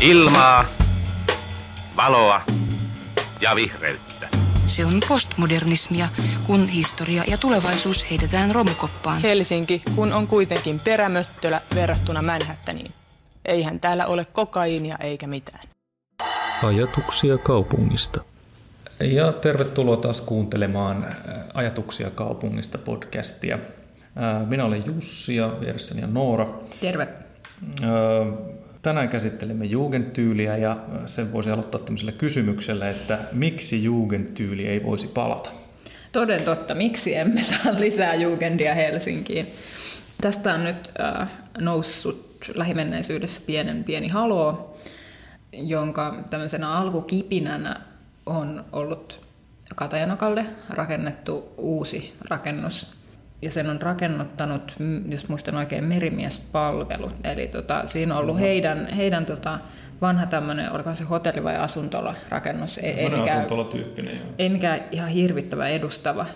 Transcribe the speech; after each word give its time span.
Ilmaa, 0.00 0.64
valoa 1.96 2.40
ja 3.40 3.54
vihreyttä. 3.56 4.28
Se 4.66 4.84
on 4.84 5.00
postmodernismia, 5.08 6.08
kun 6.46 6.68
historia 6.68 7.24
ja 7.26 7.38
tulevaisuus 7.38 8.10
heitetään 8.10 8.54
romukoppaan. 8.54 9.22
Helsinki, 9.22 9.82
kun 9.94 10.12
on 10.12 10.26
kuitenkin 10.26 10.80
perämöttölä 10.84 11.60
verrattuna 11.74 12.22
Manhattaniin. 12.22 12.90
Eihän 13.44 13.80
täällä 13.80 14.06
ole 14.06 14.24
kokaiinia 14.24 14.96
eikä 15.00 15.26
mitään. 15.26 15.68
Ajatuksia 16.64 17.38
kaupungista. 17.38 18.20
Ja 19.00 19.32
tervetuloa 19.32 19.96
taas 19.96 20.20
kuuntelemaan 20.20 21.04
äh, 21.04 21.14
Ajatuksia 21.54 22.10
kaupungista 22.10 22.78
podcastia. 22.78 23.54
Äh, 23.54 24.48
Minä 24.48 24.64
olen 24.64 24.86
Jussi 24.86 25.36
ja 25.36 25.60
vieressäni 25.60 26.04
on 26.04 26.14
Noora. 26.14 26.46
Terve. 26.80 27.08
Äh, 27.82 28.56
Tänään 28.86 29.08
käsittelemme 29.08 29.64
jugendtyyliä 29.64 30.56
ja 30.56 30.76
sen 31.06 31.32
voisi 31.32 31.50
aloittaa 31.50 31.80
tämmöisellä 31.80 32.12
kysymyksellä, 32.12 32.90
että 32.90 33.18
miksi 33.32 33.84
jugendtyyli 33.84 34.66
ei 34.66 34.82
voisi 34.82 35.06
palata? 35.06 35.50
Toden 36.12 36.42
totta, 36.42 36.74
miksi 36.74 37.16
emme 37.16 37.42
saa 37.42 37.74
lisää 37.78 38.14
jugendia 38.14 38.74
Helsinkiin? 38.74 39.46
Tästä 40.20 40.54
on 40.54 40.64
nyt 40.64 40.90
äh, 41.00 41.30
noussut 41.58 42.38
lähimenneisyydessä 42.54 43.42
pienen 43.46 43.84
pieni 43.84 44.08
halo, 44.08 44.76
jonka 45.52 46.24
tämmöisenä 46.30 46.70
alkukipinänä 46.70 47.80
on 48.26 48.64
ollut 48.72 49.20
Katajanakalle 49.74 50.46
rakennettu 50.68 51.54
uusi 51.58 52.14
rakennus. 52.28 52.95
Ja 53.42 53.50
sen 53.50 53.70
on 53.70 53.82
rakennuttanut, 53.82 54.74
jos 55.08 55.28
muistan 55.28 55.56
oikein, 55.56 55.84
merimiespalvelut. 55.84 57.12
Eli 57.24 57.46
tota, 57.46 57.86
siinä 57.86 58.14
on 58.14 58.20
ollut 58.20 58.40
heidän, 58.40 58.86
heidän 58.86 59.26
tota, 59.26 59.58
vanha 60.00 60.26
tämmöinen, 60.26 60.72
oliko 60.72 60.94
se 60.94 61.04
hotelli 61.04 61.44
vai 61.44 61.56
asuntola 61.56 62.14
rakennus. 62.28 62.78
Ei, 62.78 62.90
ei 62.90 63.08
mikään, 63.08 63.38
asuntola-tyyppinen. 63.38 64.16
Joo. 64.16 64.26
Ei 64.38 64.48
mikään 64.48 64.80
ihan 64.90 65.08
hirvittävä 65.08 65.68
edustava. 65.68 66.26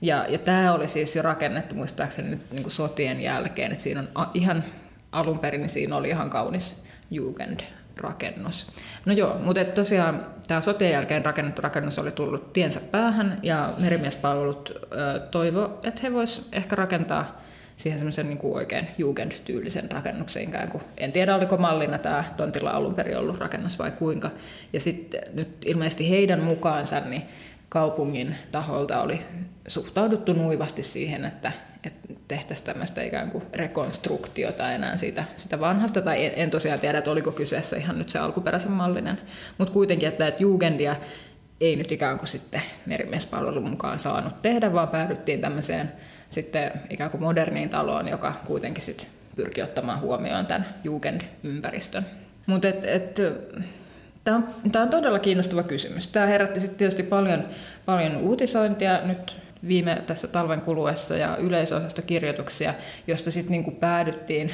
Ja, 0.00 0.26
ja 0.28 0.38
tämä 0.38 0.74
oli 0.74 0.88
siis 0.88 1.16
jo 1.16 1.22
rakennettu 1.22 1.74
muistaakseni 1.74 2.30
nyt 2.30 2.50
niin 2.50 2.62
kuin 2.62 2.72
sotien 2.72 3.20
jälkeen. 3.20 3.72
Että 3.72 3.82
siinä 3.82 4.00
on 4.00 4.08
a, 4.14 4.26
ihan 4.34 4.64
alun 5.12 5.38
perin 5.38 5.60
niin 5.60 5.68
siinä 5.68 5.96
oli 5.96 6.08
ihan 6.08 6.30
kaunis 6.30 6.82
Jugend 7.10 7.60
rakennus. 7.96 8.66
No 9.06 9.12
joo, 9.12 9.38
mutta 9.38 9.64
tosiaan 9.64 10.26
tämä 10.48 10.60
sotien 10.60 10.90
jälkeen 10.90 11.24
rakennettu 11.24 11.62
rakennus 11.62 11.98
oli 11.98 12.12
tullut 12.12 12.52
tiensä 12.52 12.80
päähän 12.80 13.38
ja 13.42 13.74
merimiespalvelut 13.78 14.88
toivo, 15.30 15.80
että 15.82 16.00
he 16.02 16.12
vois 16.12 16.48
ehkä 16.52 16.76
rakentaa 16.76 17.42
siihen 17.76 17.98
semmoisen 17.98 18.28
niin 18.28 18.38
kuin 18.38 18.54
oikein 18.54 18.88
Jugend-tyylisen 18.98 19.92
rakennuksen 19.92 20.42
ikään 20.42 20.68
kuin. 20.68 20.82
En 20.98 21.12
tiedä, 21.12 21.36
oliko 21.36 21.56
mallina 21.56 21.98
tämä 21.98 22.24
tontilla 22.36 22.70
alun 22.70 22.94
perin 22.94 23.18
ollut 23.18 23.38
rakennus 23.38 23.78
vai 23.78 23.90
kuinka. 23.90 24.30
Ja 24.72 24.80
sitten 24.80 25.20
nyt 25.34 25.48
ilmeisesti 25.64 26.10
heidän 26.10 26.40
mukaansa 26.40 27.00
niin 27.00 27.22
kaupungin 27.72 28.36
taholta 28.50 29.02
oli 29.02 29.20
suhtauduttu 29.66 30.32
nuivasti 30.32 30.82
siihen, 30.82 31.24
että, 31.24 31.52
että 31.84 32.08
tehtäisiin 32.28 32.66
tämmöistä 32.66 33.02
ikään 33.02 33.30
kuin 33.30 33.44
rekonstruktiota 33.54 34.72
enää 34.72 34.96
siitä, 34.96 35.24
sitä 35.36 35.60
vanhasta, 35.60 36.02
tai 36.02 36.24
en, 36.24 36.32
en 36.36 36.50
tosiaan 36.50 36.80
tiedä, 36.80 36.98
että 36.98 37.10
oliko 37.10 37.32
kyseessä 37.32 37.76
ihan 37.76 37.98
nyt 37.98 38.08
se 38.08 38.18
alkuperäisen 38.18 38.72
mallinen, 38.72 39.18
mutta 39.58 39.72
kuitenkin, 39.72 40.08
että, 40.08 40.26
että 40.26 40.42
Jugendia 40.42 40.96
ei 41.60 41.76
nyt 41.76 41.92
ikään 41.92 42.18
kuin 42.18 42.28
sitten 42.28 42.62
merimiespalvelun 42.86 43.70
mukaan 43.70 43.98
saanut 43.98 44.42
tehdä, 44.42 44.72
vaan 44.72 44.88
päädyttiin 44.88 45.40
tämmöiseen 45.40 45.92
sitten 46.30 46.72
ikään 46.90 47.10
kuin 47.10 47.22
moderniin 47.22 47.68
taloon, 47.68 48.08
joka 48.08 48.34
kuitenkin 48.46 48.84
sitten 48.84 49.06
pyrki 49.36 49.62
ottamaan 49.62 50.00
huomioon 50.00 50.46
tämän 50.46 50.66
Jugend-ympäristön. 50.84 52.06
Mutta 52.46 52.68
et, 52.68 52.84
et, 52.84 53.20
Tämä 54.24 54.36
on, 54.36 54.48
tämä 54.72 54.82
on 54.82 54.90
todella 54.90 55.18
kiinnostava 55.18 55.62
kysymys. 55.62 56.08
Tämä 56.08 56.26
herätti 56.26 56.60
sitten 56.60 56.78
tietysti 56.78 57.02
paljon, 57.02 57.48
paljon 57.86 58.16
uutisointia 58.16 59.00
nyt 59.04 59.36
viime 59.68 60.02
tässä 60.06 60.28
talven 60.28 60.60
kuluessa 60.60 61.16
ja 61.16 61.36
yleisosastokirjoituksia, 61.36 62.74
josta 63.06 63.30
sitten 63.30 63.50
niin 63.52 63.76
päädyttiin 63.76 64.52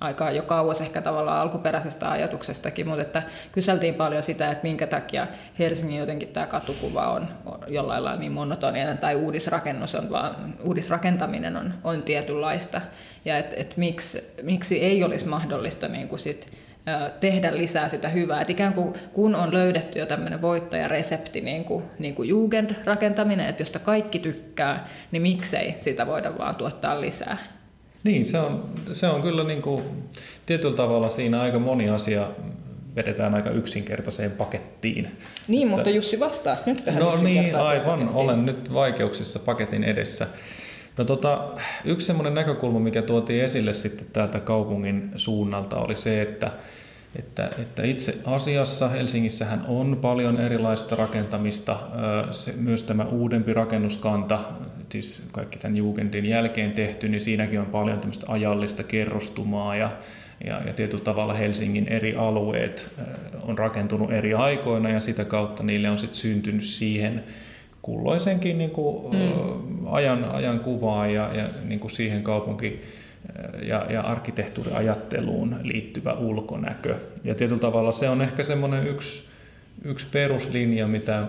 aika 0.00 0.30
jo 0.30 0.42
kauas 0.42 0.80
ehkä 0.80 1.02
tavallaan 1.02 1.40
alkuperäisestä 1.40 2.10
ajatuksestakin, 2.10 2.88
mutta 2.88 3.02
että 3.02 3.22
kyseltiin 3.52 3.94
paljon 3.94 4.22
sitä, 4.22 4.50
että 4.50 4.62
minkä 4.62 4.86
takia 4.86 5.26
Helsingin 5.58 5.98
jotenkin 5.98 6.28
tämä 6.28 6.46
katukuva 6.46 7.12
on, 7.12 7.28
jollain 7.68 8.04
lailla 8.04 8.20
niin 8.20 8.32
monotoninen 8.32 8.98
tai 8.98 9.14
uudisrakennus 9.14 9.94
on 9.94 10.10
vaan, 10.10 10.54
uudisrakentaminen 10.62 11.56
on, 11.56 11.74
on 11.84 12.02
tietynlaista 12.02 12.80
ja 13.24 13.38
että 13.38 13.56
et 13.56 13.76
miksi, 13.76 14.34
miksi 14.42 14.82
ei 14.82 15.04
olisi 15.04 15.28
mahdollista 15.28 15.88
niin 15.88 16.08
kuin 16.08 16.18
sit 16.18 16.63
tehdä 17.20 17.56
lisää 17.56 17.88
sitä 17.88 18.08
hyvää. 18.08 18.40
Et 18.40 18.50
ikään 18.50 18.72
kuin 18.72 18.94
kun 19.12 19.34
on 19.34 19.54
löydetty 19.54 19.98
jo 19.98 20.06
tämmöinen 20.06 20.42
voittajaresepti, 20.42 21.40
niin 21.40 21.64
kuin, 21.64 21.84
niin 21.98 22.14
kuin 22.14 22.28
Jugend-rakentaminen, 22.28 23.48
että 23.48 23.62
josta 23.62 23.78
kaikki 23.78 24.18
tykkää, 24.18 24.88
niin 25.10 25.22
miksei 25.22 25.74
sitä 25.78 26.06
voida 26.06 26.38
vaan 26.38 26.56
tuottaa 26.56 27.00
lisää? 27.00 27.38
Niin, 28.04 28.26
se 28.26 28.38
on, 28.38 28.70
se 28.92 29.06
on 29.06 29.22
kyllä 29.22 29.44
niin 29.44 29.62
kuin, 29.62 29.82
tietyllä 30.46 30.76
tavalla 30.76 31.08
siinä 31.08 31.40
aika 31.40 31.58
moni 31.58 31.88
asia 31.88 32.30
vedetään 32.96 33.34
aika 33.34 33.50
yksinkertaiseen 33.50 34.30
pakettiin. 34.30 35.08
Niin, 35.48 35.62
että, 35.62 35.76
mutta 35.76 35.90
Jussi 35.90 36.20
vastaas 36.20 36.66
nyt 36.66 36.84
tähän 36.84 37.02
No 37.02 37.14
niin, 37.22 37.56
aivan, 37.56 37.84
pakettiin. 37.84 38.16
olen 38.16 38.46
nyt 38.46 38.72
vaikeuksissa 38.74 39.38
paketin 39.38 39.84
edessä. 39.84 40.26
No 40.96 41.04
tota, 41.04 41.48
yksi 41.84 42.06
semmoinen 42.06 42.34
näkökulma, 42.34 42.80
mikä 42.80 43.02
tuotiin 43.02 43.44
esille 43.44 43.72
sitten 43.72 44.06
täältä 44.12 44.40
kaupungin 44.40 45.10
suunnalta 45.16 45.76
oli 45.76 45.96
se, 45.96 46.22
että, 46.22 46.50
että, 47.18 47.50
että 47.58 47.82
itse 47.82 48.18
asiassa 48.24 48.88
Helsingissähän 48.88 49.64
on 49.68 49.98
paljon 50.00 50.40
erilaista 50.40 50.96
rakentamista. 50.96 51.78
Se, 52.30 52.52
myös 52.52 52.82
tämä 52.82 53.04
uudempi 53.04 53.54
rakennuskanta, 53.54 54.40
siis 54.88 55.22
kaikki 55.32 55.58
tämän 55.58 55.76
Jugendin 55.76 56.26
jälkeen 56.26 56.72
tehty, 56.72 57.08
niin 57.08 57.20
siinäkin 57.20 57.60
on 57.60 57.66
paljon 57.66 57.98
tämmöistä 58.00 58.26
ajallista 58.28 58.82
kerrostumaa 58.82 59.76
ja, 59.76 59.90
ja, 60.46 60.62
ja 60.66 60.72
tietyllä 60.72 61.04
tavalla 61.04 61.34
Helsingin 61.34 61.88
eri 61.88 62.16
alueet 62.16 62.90
on 63.42 63.58
rakentunut 63.58 64.12
eri 64.12 64.34
aikoina 64.34 64.90
ja 64.90 65.00
sitä 65.00 65.24
kautta 65.24 65.62
niille 65.62 65.90
on 65.90 65.98
sitten 65.98 66.20
syntynyt 66.20 66.64
siihen 66.64 67.24
kulloisenkin 67.84 68.58
niin 68.58 68.70
kuin, 68.70 69.14
mm. 69.14 69.86
ajan, 69.86 70.24
ajan 70.24 70.60
kuvaa 70.60 71.06
ja, 71.06 71.34
ja 71.34 71.48
niin 71.64 71.80
kuin 71.80 71.90
siihen 71.90 72.22
kaupunki- 72.22 72.80
ja, 73.62 73.86
ja 73.90 74.00
arkkitehtuuriajatteluun 74.00 75.56
liittyvä 75.62 76.12
ulkonäkö. 76.12 76.96
Ja 77.24 77.34
tietyllä 77.34 77.60
tavalla 77.60 77.92
se 77.92 78.08
on 78.08 78.22
ehkä 78.22 78.44
semmoinen 78.44 78.86
yksi, 78.86 79.28
yksi 79.84 80.06
peruslinja, 80.12 80.86
mitä 80.86 81.26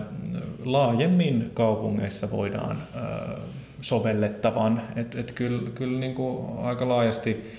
laajemmin 0.64 1.50
kaupungeissa 1.54 2.30
voidaan 2.30 2.82
sovellettavan. 3.80 4.82
Että 4.96 5.20
et 5.20 5.32
kyllä, 5.32 5.70
kyllä 5.74 6.00
niin 6.00 6.14
kuin 6.14 6.58
aika 6.58 6.88
laajasti 6.88 7.52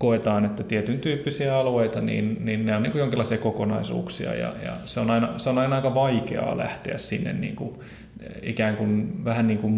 koetaan, 0.00 0.44
että 0.44 0.62
tietyn 0.62 1.00
tyyppisiä 1.00 1.58
alueita, 1.58 2.00
niin, 2.00 2.36
niin 2.44 2.66
ne 2.66 2.76
on 2.76 2.82
niin 2.82 2.92
kuin 2.92 3.00
jonkinlaisia 3.00 3.38
kokonaisuuksia 3.38 4.34
ja, 4.34 4.54
ja 4.64 4.76
se, 4.84 5.00
on 5.00 5.10
aina, 5.10 5.38
se 5.38 5.50
on 5.50 5.58
aina 5.58 5.76
aika 5.76 5.94
vaikeaa 5.94 6.56
lähteä 6.56 6.98
sinne 6.98 7.32
niin 7.32 7.56
kuin, 7.56 7.74
ikään 8.42 8.76
kuin 8.76 9.24
vähän 9.24 9.46
niin 9.46 9.58
kuin 9.58 9.72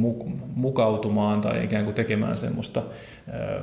mukautumaan 0.55 1.41
tai 1.41 1.65
ikään 1.65 1.85
kuin 1.85 1.95
tekemään 1.95 2.39
semmoista 2.39 2.83
ö, 3.29 3.61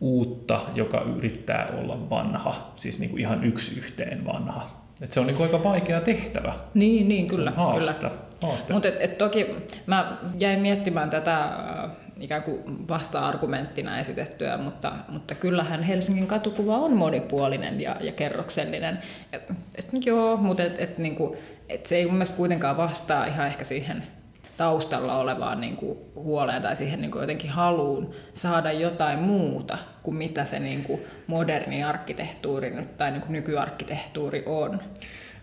uutta, 0.00 0.60
joka 0.74 1.06
yrittää 1.16 1.68
olla 1.78 2.10
vanha, 2.10 2.72
siis 2.76 2.98
niin 2.98 3.10
kuin 3.10 3.20
ihan 3.20 3.44
yksi 3.44 3.78
yhteen 3.78 4.26
vanha. 4.26 4.84
Et 5.00 5.12
se 5.12 5.20
on 5.20 5.26
niin 5.26 5.36
kuin 5.36 5.46
aika 5.46 5.64
vaikea 5.64 6.00
tehtävä. 6.00 6.54
Niin, 6.74 7.08
niin 7.08 7.28
kyllä. 7.28 7.50
Haaste. 7.50 7.94
kyllä. 7.94 8.12
Mutta 8.72 8.88
toki 9.18 9.46
mä 9.86 10.18
jäin 10.40 10.60
miettimään 10.60 11.10
tätä 11.10 11.58
ikään 12.20 12.42
kuin 12.42 12.88
vasta-argumenttina 12.88 13.98
esitettyä, 13.98 14.56
mutta, 14.56 14.92
mutta 15.08 15.34
kyllähän 15.34 15.82
Helsingin 15.82 16.26
katukuva 16.26 16.76
on 16.76 16.96
monipuolinen 16.96 17.80
ja, 17.80 17.96
ja 18.00 18.12
kerroksellinen. 18.12 18.98
Et, 19.32 19.42
et, 19.74 19.88
joo, 20.06 20.36
mutta 20.36 20.62
et, 20.62 20.78
et, 20.78 20.98
niin 20.98 21.16
kuin, 21.16 21.38
et 21.68 21.86
se 21.86 21.96
ei 21.96 22.04
mun 22.04 22.14
mielestä 22.14 22.36
kuitenkaan 22.36 22.76
vastaa 22.76 23.26
ihan 23.26 23.46
ehkä 23.46 23.64
siihen 23.64 24.02
taustalla 24.56 25.18
olevaan 25.18 25.60
niin 25.60 25.76
kuin 25.76 25.98
huoleen 26.14 26.62
tai 26.62 26.76
siihen 26.76 27.00
niin 27.00 27.10
kuin 27.10 27.20
jotenkin 27.20 27.50
haluun 27.50 28.14
saada 28.34 28.72
jotain 28.72 29.18
muuta 29.18 29.78
kuin 30.02 30.16
mitä 30.16 30.44
se 30.44 30.58
niin 30.58 30.84
kuin 30.84 31.00
moderni 31.26 31.84
arkkitehtuuri 31.84 32.88
tai 32.98 33.10
niin 33.10 33.20
kuin 33.20 33.32
nykyarkkitehtuuri 33.32 34.42
on. 34.46 34.80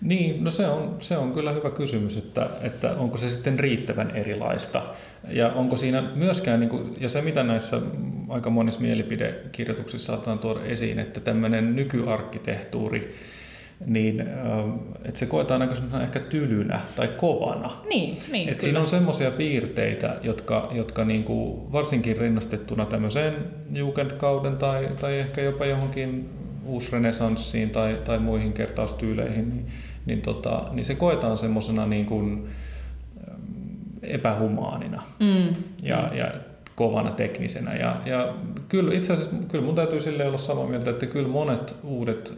Niin, 0.01 0.43
no 0.43 0.51
se 0.51 0.67
on, 0.67 0.95
se 0.99 1.17
on 1.17 1.33
kyllä 1.33 1.51
hyvä 1.51 1.69
kysymys, 1.69 2.17
että, 2.17 2.49
että 2.61 2.91
onko 2.91 3.17
se 3.17 3.29
sitten 3.29 3.59
riittävän 3.59 4.11
erilaista. 4.11 4.81
Ja 5.29 5.49
onko 5.49 5.77
siinä 5.77 6.11
myöskään, 6.15 6.59
niin 6.59 6.69
kuin, 6.69 6.95
ja 6.99 7.09
se 7.09 7.21
mitä 7.21 7.43
näissä 7.43 7.81
aika 8.29 8.49
monissa 8.49 8.81
mielipidekirjoituksissa 8.81 10.07
saatetaan 10.07 10.39
tuoda 10.39 10.63
esiin, 10.63 10.99
että 10.99 11.19
tämmöinen 11.19 11.75
nykyarkkitehtuuri, 11.75 13.15
niin 13.85 14.23
että 15.05 15.19
se 15.19 15.25
koetaan 15.25 15.61
aika 15.61 15.75
ehkä 16.03 16.19
tylynä 16.19 16.81
tai 16.95 17.07
kovana. 17.07 17.71
Niin, 17.89 18.17
niin 18.31 18.49
että 18.49 18.61
siinä 18.61 18.79
on 18.79 18.87
semmoisia 18.87 19.31
piirteitä, 19.31 20.17
jotka, 20.23 20.71
jotka 20.75 21.05
niin 21.05 21.23
kuin 21.23 21.71
varsinkin 21.71 22.17
rinnastettuna 22.17 22.85
tämmöiseen 22.85 23.33
Jugendkauden 23.73 24.57
tai, 24.57 24.89
tai 24.99 25.19
ehkä 25.19 25.41
jopa 25.41 25.65
johonkin 25.65 26.29
uusrenesanssiin 26.65 27.69
tai, 27.69 27.97
tai 28.05 28.19
muihin 28.19 28.53
kertaustyyleihin, 28.53 29.49
niin, 29.49 29.67
niin, 30.07 30.21
tota, 30.21 30.63
niin 30.71 30.85
se 30.85 30.95
koetaan 30.95 31.37
semmoisena 31.37 31.85
niin 31.85 32.05
kuin 32.05 32.47
epähumaanina 34.01 35.03
mm. 35.19 35.55
ja, 35.83 36.09
ja 36.13 36.31
kovana 36.75 37.11
teknisenä. 37.11 37.73
Ja, 37.75 38.01
ja 38.05 38.33
kyllä 38.69 38.93
itse 38.93 39.13
asiassa 39.13 39.35
kyllä 39.47 39.65
mun 39.65 39.75
täytyy 39.75 39.99
sille 39.99 40.25
olla 40.25 40.37
samaa 40.37 40.67
mieltä, 40.67 40.89
että 40.89 41.05
kyllä 41.05 41.27
monet 41.27 41.75
uudet 41.83 42.33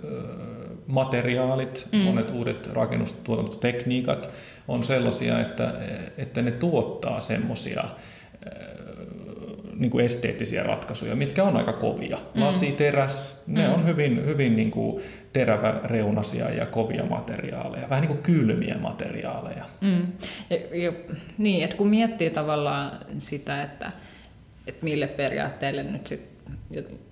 materiaalit, 0.88 1.88
mm. 1.92 2.00
monet 2.00 2.32
uudet 2.32 2.70
rakennustuotantotekniikat 2.74 4.30
on 4.68 4.84
sellaisia, 4.84 5.40
että, 5.40 5.74
että 6.18 6.42
ne 6.42 6.52
tuottaa 6.52 7.22
semmoisia 7.22 7.84
niin 9.80 9.92
kuin 9.92 10.06
esteettisiä 10.06 10.64
ratkaisuja, 10.64 11.16
mitkä 11.16 11.44
on 11.44 11.58
aika 11.58 11.74
kovia. 11.74 12.18
Mm. 12.18 12.42
Lasi, 12.42 12.72
teräs, 12.72 13.44
ne 13.48 13.68
mm. 13.68 13.74
on 13.74 13.86
hyvin, 13.86 14.26
hyvin 14.26 14.56
niin 14.56 14.72
kuin 14.72 15.04
teräväreunasia 15.34 16.50
ja 16.50 16.66
kovia 16.66 17.06
materiaaleja, 17.06 17.90
vähän 17.90 18.02
niin 18.02 18.14
kuin 18.14 18.24
kylmiä 18.24 18.78
materiaaleja. 18.78 19.66
Mm. 19.82 20.08
Ja, 20.50 20.58
ja, 20.84 20.94
niin, 21.38 21.64
että 21.64 21.78
kun 21.78 21.88
miettii 21.88 22.30
tavallaan 22.30 22.92
sitä, 23.18 23.64
että, 23.64 23.92
että 24.68 24.84
mille 24.84 25.08
periaatteelle 25.08 25.84
nyt 25.84 26.08
sit 26.08 26.30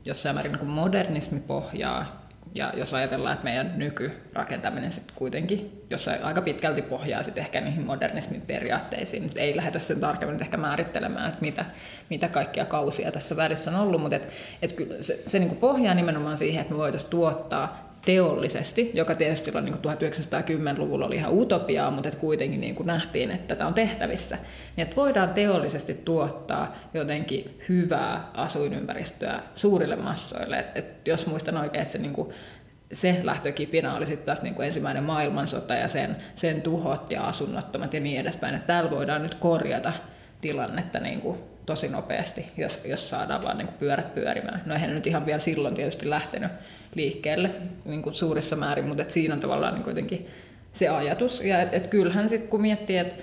jossain 0.05 0.35
määrin 0.35 0.51
niin 0.51 0.67
modernismi 0.67 1.39
pohjaa, 1.39 2.26
ja 2.57 2.73
jos 2.75 2.93
ajatellaan, 2.93 3.33
että 3.33 3.43
meidän 3.43 3.73
nykyrakentaminen 3.75 4.91
sitten 4.91 5.15
kuitenkin, 5.15 5.81
jossa 5.89 6.11
aika 6.23 6.41
pitkälti 6.41 6.81
pohjaa 6.81 7.23
sitten 7.23 7.41
ehkä 7.41 7.61
niihin 7.61 7.85
modernismin 7.85 8.41
periaatteisiin, 8.41 9.23
nyt 9.23 9.37
ei 9.37 9.55
lähdetä 9.55 9.79
sen 9.79 9.99
tarkemmin 9.99 10.41
ehkä 10.41 10.57
määrittelemään, 10.57 11.29
että 11.29 11.41
mitä, 11.41 11.65
mitä 12.09 12.29
kaikkia 12.29 12.65
kausia 12.65 13.11
tässä 13.11 13.35
välissä 13.35 13.71
on 13.71 13.77
ollut, 13.77 14.01
mutta 14.01 14.15
et, 14.15 14.29
et 14.61 14.73
kyllä 14.73 15.01
se, 15.01 15.23
se 15.27 15.39
niin 15.39 15.55
pohjaa 15.55 15.95
nimenomaan 15.95 16.37
siihen, 16.37 16.61
että 16.61 16.73
me 16.73 16.79
voitaisiin 16.79 17.11
tuottaa 17.11 17.86
teollisesti, 18.07 18.91
joka 18.93 19.15
tietysti 19.15 19.45
silloin 19.45 19.65
niin 19.65 19.75
1910-luvulla 19.75 21.05
oli 21.05 21.15
ihan 21.15 21.33
utopiaa, 21.33 21.91
mutta 21.91 22.09
että 22.09 22.21
kuitenkin 22.21 22.61
niin 22.61 22.75
kuin 22.75 22.87
nähtiin, 22.87 23.31
että 23.31 23.55
tätä 23.55 23.67
on 23.67 23.73
tehtävissä. 23.73 24.37
Niin 24.75 24.83
että 24.83 24.95
voidaan 24.95 25.33
teollisesti 25.33 25.93
tuottaa 25.93 26.75
jotenkin 26.93 27.59
hyvää 27.69 28.31
asuinympäristöä 28.33 29.39
suurille 29.55 29.95
massoille. 29.95 30.59
Et, 30.59 30.77
et 30.77 31.07
jos 31.07 31.27
muistan 31.27 31.57
oikein, 31.57 31.81
että 31.81 31.91
se, 31.91 31.97
niin 31.97 32.13
kuin, 32.13 32.29
se 32.93 33.19
lähtökipinä 33.23 33.95
oli 33.95 34.05
sitten 34.05 34.25
taas 34.25 34.41
niin 34.41 34.55
kuin 34.55 34.65
ensimmäinen 34.65 35.03
maailmansota 35.03 35.73
ja 35.73 35.87
sen, 35.87 36.15
sen 36.35 36.61
tuhot 36.61 37.11
ja 37.11 37.23
asunnottomat 37.23 37.93
ja 37.93 37.99
niin 37.99 38.21
edespäin. 38.21 38.55
Että 38.55 38.67
täällä 38.67 38.91
voidaan 38.91 39.23
nyt 39.23 39.35
korjata 39.35 39.93
tilannetta 40.41 40.99
niin 40.99 41.21
kuin 41.21 41.37
tosi 41.67 41.87
nopeasti, 41.87 42.47
jos, 42.57 42.79
jos 42.85 43.09
saadaan 43.09 43.43
vaan 43.43 43.57
niin 43.57 43.67
kuin 43.67 43.77
pyörät 43.77 44.15
pyörimään. 44.15 44.61
No 44.65 44.73
eihän 44.73 44.95
nyt 44.95 45.07
ihan 45.07 45.25
vielä 45.25 45.39
silloin 45.39 45.75
tietysti 45.75 46.09
lähtenyt 46.09 46.51
liikkeelle 46.95 47.51
niin 47.85 48.01
kuin 48.01 48.15
suurissa 48.15 48.55
määrin, 48.55 48.87
mutta 48.87 49.03
et 49.03 49.11
siinä 49.11 49.33
on 49.33 49.39
tavallaan 49.39 49.73
niin 49.73 49.83
kuitenkin 49.83 50.27
se 50.73 50.87
ajatus. 50.87 51.41
Ja 51.41 51.61
et, 51.61 51.73
et 51.73 51.87
kyllähän 51.87 52.29
sitten 52.29 52.49
kun 52.49 52.61
miettii, 52.61 52.97
että 52.97 53.15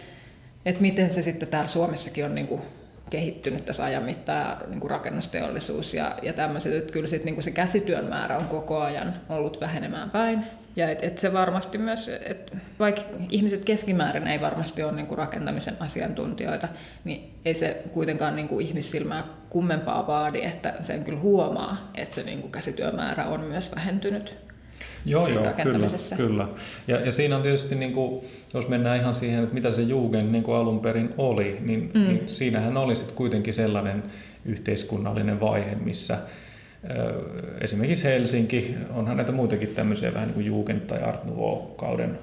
et 0.66 0.80
miten 0.80 1.10
se 1.10 1.22
sitten 1.22 1.48
täällä 1.48 1.68
Suomessakin 1.68 2.24
on 2.24 2.34
niin 2.34 2.46
kuin 2.46 2.62
kehittynyt 3.10 3.64
tässä 3.64 3.84
ajan 3.84 4.02
mittaan 4.02 4.70
niin 4.70 4.80
kuin 4.80 4.90
rakennusteollisuus 4.90 5.94
ja, 5.94 6.18
ja 6.22 6.32
tämmöiset, 6.32 6.74
että 6.74 6.92
kyllä 6.92 7.06
sit, 7.06 7.24
niin 7.24 7.34
kuin 7.34 7.44
se 7.44 7.50
käsityön 7.50 8.04
määrä 8.04 8.36
on 8.36 8.48
koko 8.48 8.80
ajan 8.80 9.14
ollut 9.28 9.60
vähenemään 9.60 10.10
päin. 10.10 10.44
Ja 10.76 10.90
et, 10.90 11.02
et 11.02 11.18
se 11.18 11.32
varmasti 11.32 11.78
myös, 11.78 12.08
että 12.08 12.56
vaikka 12.78 13.02
ihmiset 13.30 13.64
keskimäärin 13.64 14.26
ei 14.26 14.40
varmasti 14.40 14.82
ole 14.82 14.92
niin 14.92 15.06
kuin 15.06 15.18
rakentamisen 15.18 15.76
asiantuntijoita, 15.80 16.68
niin 17.04 17.30
ei 17.44 17.54
se 17.54 17.82
kuitenkaan 17.92 18.36
niin 18.36 18.48
kuin 18.48 18.66
ihmissilmää 18.66 19.24
kummempaa 19.50 20.06
vaadi, 20.06 20.44
että 20.44 20.74
sen 20.80 21.04
kyllä 21.04 21.20
huomaa, 21.20 21.90
että 21.94 22.14
se 22.14 22.22
niin 22.22 22.40
kuin 22.40 22.52
käsityömäärä 22.52 23.26
on 23.26 23.40
myös 23.40 23.74
vähentynyt. 23.74 24.36
Joo, 25.06 25.28
joo, 25.28 25.44
kyllä, 25.62 25.88
kyllä. 26.16 26.48
Ja, 26.88 27.00
ja 27.00 27.12
siinä 27.12 27.36
on 27.36 27.42
tietysti, 27.42 27.74
niin 27.74 27.92
kuin, 27.92 28.24
jos 28.54 28.68
mennään 28.68 29.00
ihan 29.00 29.14
siihen, 29.14 29.42
että 29.42 29.54
mitä 29.54 29.70
se 29.70 29.82
Jugend 29.82 30.30
niin 30.30 30.44
kuin 30.44 30.56
alun 30.56 30.80
perin 30.80 31.14
oli, 31.18 31.58
niin, 31.60 31.90
mm. 31.94 32.00
niin 32.00 32.28
siinähän 32.28 32.76
oli 32.76 32.96
sitten 32.96 33.16
kuitenkin 33.16 33.54
sellainen 33.54 34.02
yhteiskunnallinen 34.44 35.40
vaihe, 35.40 35.74
missä 35.74 36.18
Esimerkiksi 37.60 38.04
Helsinki, 38.04 38.74
onhan 38.94 39.16
näitä 39.16 39.32
muitakin 39.32 39.68
tämmöisiä 39.68 40.14
vähän 40.14 40.28
niin 40.28 40.34
kuin 40.34 40.46
Jugend- 40.46 40.86
tai 40.86 41.02
Art 41.02 41.24
Nouveau-kauden 41.24 42.18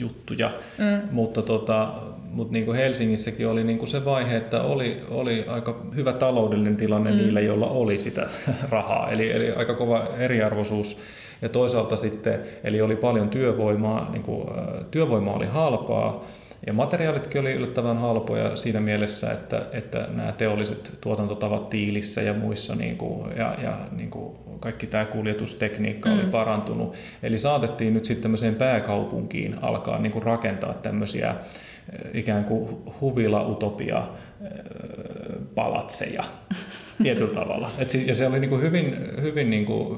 juttuja, 0.00 0.50
mm. 0.78 1.08
mutta, 1.10 1.42
tota, 1.42 1.94
mutta 2.32 2.52
niin 2.52 2.64
kuin 2.64 2.76
Helsingissäkin 2.76 3.48
oli 3.48 3.64
niin 3.64 3.78
kuin 3.78 3.88
se 3.88 4.04
vaihe, 4.04 4.36
että 4.36 4.62
oli, 4.62 5.00
oli 5.10 5.44
aika 5.48 5.82
hyvä 5.94 6.12
taloudellinen 6.12 6.76
tilanne 6.76 7.10
mm. 7.10 7.16
niille, 7.16 7.42
joilla 7.42 7.66
oli 7.66 7.98
sitä 7.98 8.28
rahaa, 8.70 9.10
eli, 9.10 9.32
eli 9.32 9.52
aika 9.52 9.74
kova 9.74 10.08
eriarvoisuus. 10.18 10.98
Ja 11.42 11.48
toisaalta 11.48 11.96
sitten, 11.96 12.40
eli 12.64 12.80
oli 12.80 12.96
paljon 12.96 13.28
työvoimaa, 13.28 14.10
niin 14.12 14.22
kuin, 14.22 14.48
työvoima 14.90 15.32
oli 15.32 15.46
halpaa, 15.46 16.24
ja 16.66 16.72
materiaalitkin 16.72 17.40
oli 17.40 17.52
yllättävän 17.52 17.98
halpoja 17.98 18.56
siinä 18.56 18.80
mielessä, 18.80 19.32
että, 19.32 19.66
että 19.72 20.08
nämä 20.12 20.32
teolliset 20.32 20.98
tuotantotavat 21.00 21.70
tiilissä 21.70 22.22
ja 22.22 22.34
muissa 22.34 22.74
niin 22.74 22.96
kuin, 22.96 23.36
ja, 23.36 23.56
ja 23.62 23.78
niin 23.92 24.10
kuin 24.10 24.36
kaikki 24.60 24.86
tämä 24.86 25.04
kuljetustekniikka 25.04 26.08
mm. 26.08 26.14
oli 26.14 26.26
parantunut. 26.26 26.94
Eli 27.22 27.38
saatettiin 27.38 27.94
nyt 27.94 28.04
sitten 28.04 28.22
tämmöiseen 28.22 28.54
pääkaupunkiin 28.54 29.56
alkaa 29.62 29.98
niin 29.98 30.12
kuin 30.12 30.22
rakentaa 30.22 30.74
tämmöisiä 30.74 31.30
eh, 31.30 32.10
ikään 32.14 32.44
kuin 32.44 32.68
huvila-utopia 33.00 33.98
eh, 33.98 34.50
palatseja 35.54 36.24
tietyllä 37.02 37.34
tavalla. 37.34 37.70
Et 37.78 37.90
siis, 37.90 38.06
ja 38.06 38.14
se 38.14 38.26
oli 38.26 38.40
niin 38.40 38.50
kuin 38.50 38.62
hyvin, 38.62 38.96
hyvin 39.22 39.50
niin 39.50 39.66
kuin 39.66 39.96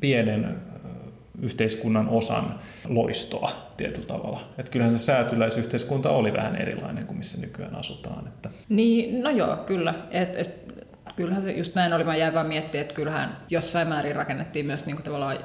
pienen 0.00 0.71
yhteiskunnan 1.42 2.08
osan 2.08 2.60
loistoa 2.88 3.52
tietyllä 3.76 4.06
tavalla. 4.06 4.40
Että 4.58 4.72
kyllähän 4.72 4.98
se 4.98 5.04
säätyläisyhteiskunta 5.04 6.10
oli 6.10 6.32
vähän 6.32 6.56
erilainen 6.56 7.06
kuin 7.06 7.18
missä 7.18 7.40
nykyään 7.40 7.74
asutaan. 7.74 8.26
Että. 8.28 8.50
Niin, 8.68 9.22
no 9.22 9.30
joo, 9.30 9.56
kyllä. 9.56 9.94
Et, 10.10 10.36
et, 10.36 10.62
kyllähän 11.16 11.42
se 11.42 11.52
just 11.52 11.74
näin 11.74 11.92
oli. 11.92 12.04
Mä 12.04 12.16
jäin 12.16 12.34
vaan 12.34 12.46
miettimään, 12.46 12.82
että 12.82 12.94
kyllähän 12.94 13.36
jossain 13.50 13.88
määrin 13.88 14.16
rakennettiin 14.16 14.66
myös 14.66 14.86
niin 14.86 14.96
kuin 14.96 15.04
tavallaan 15.04 15.38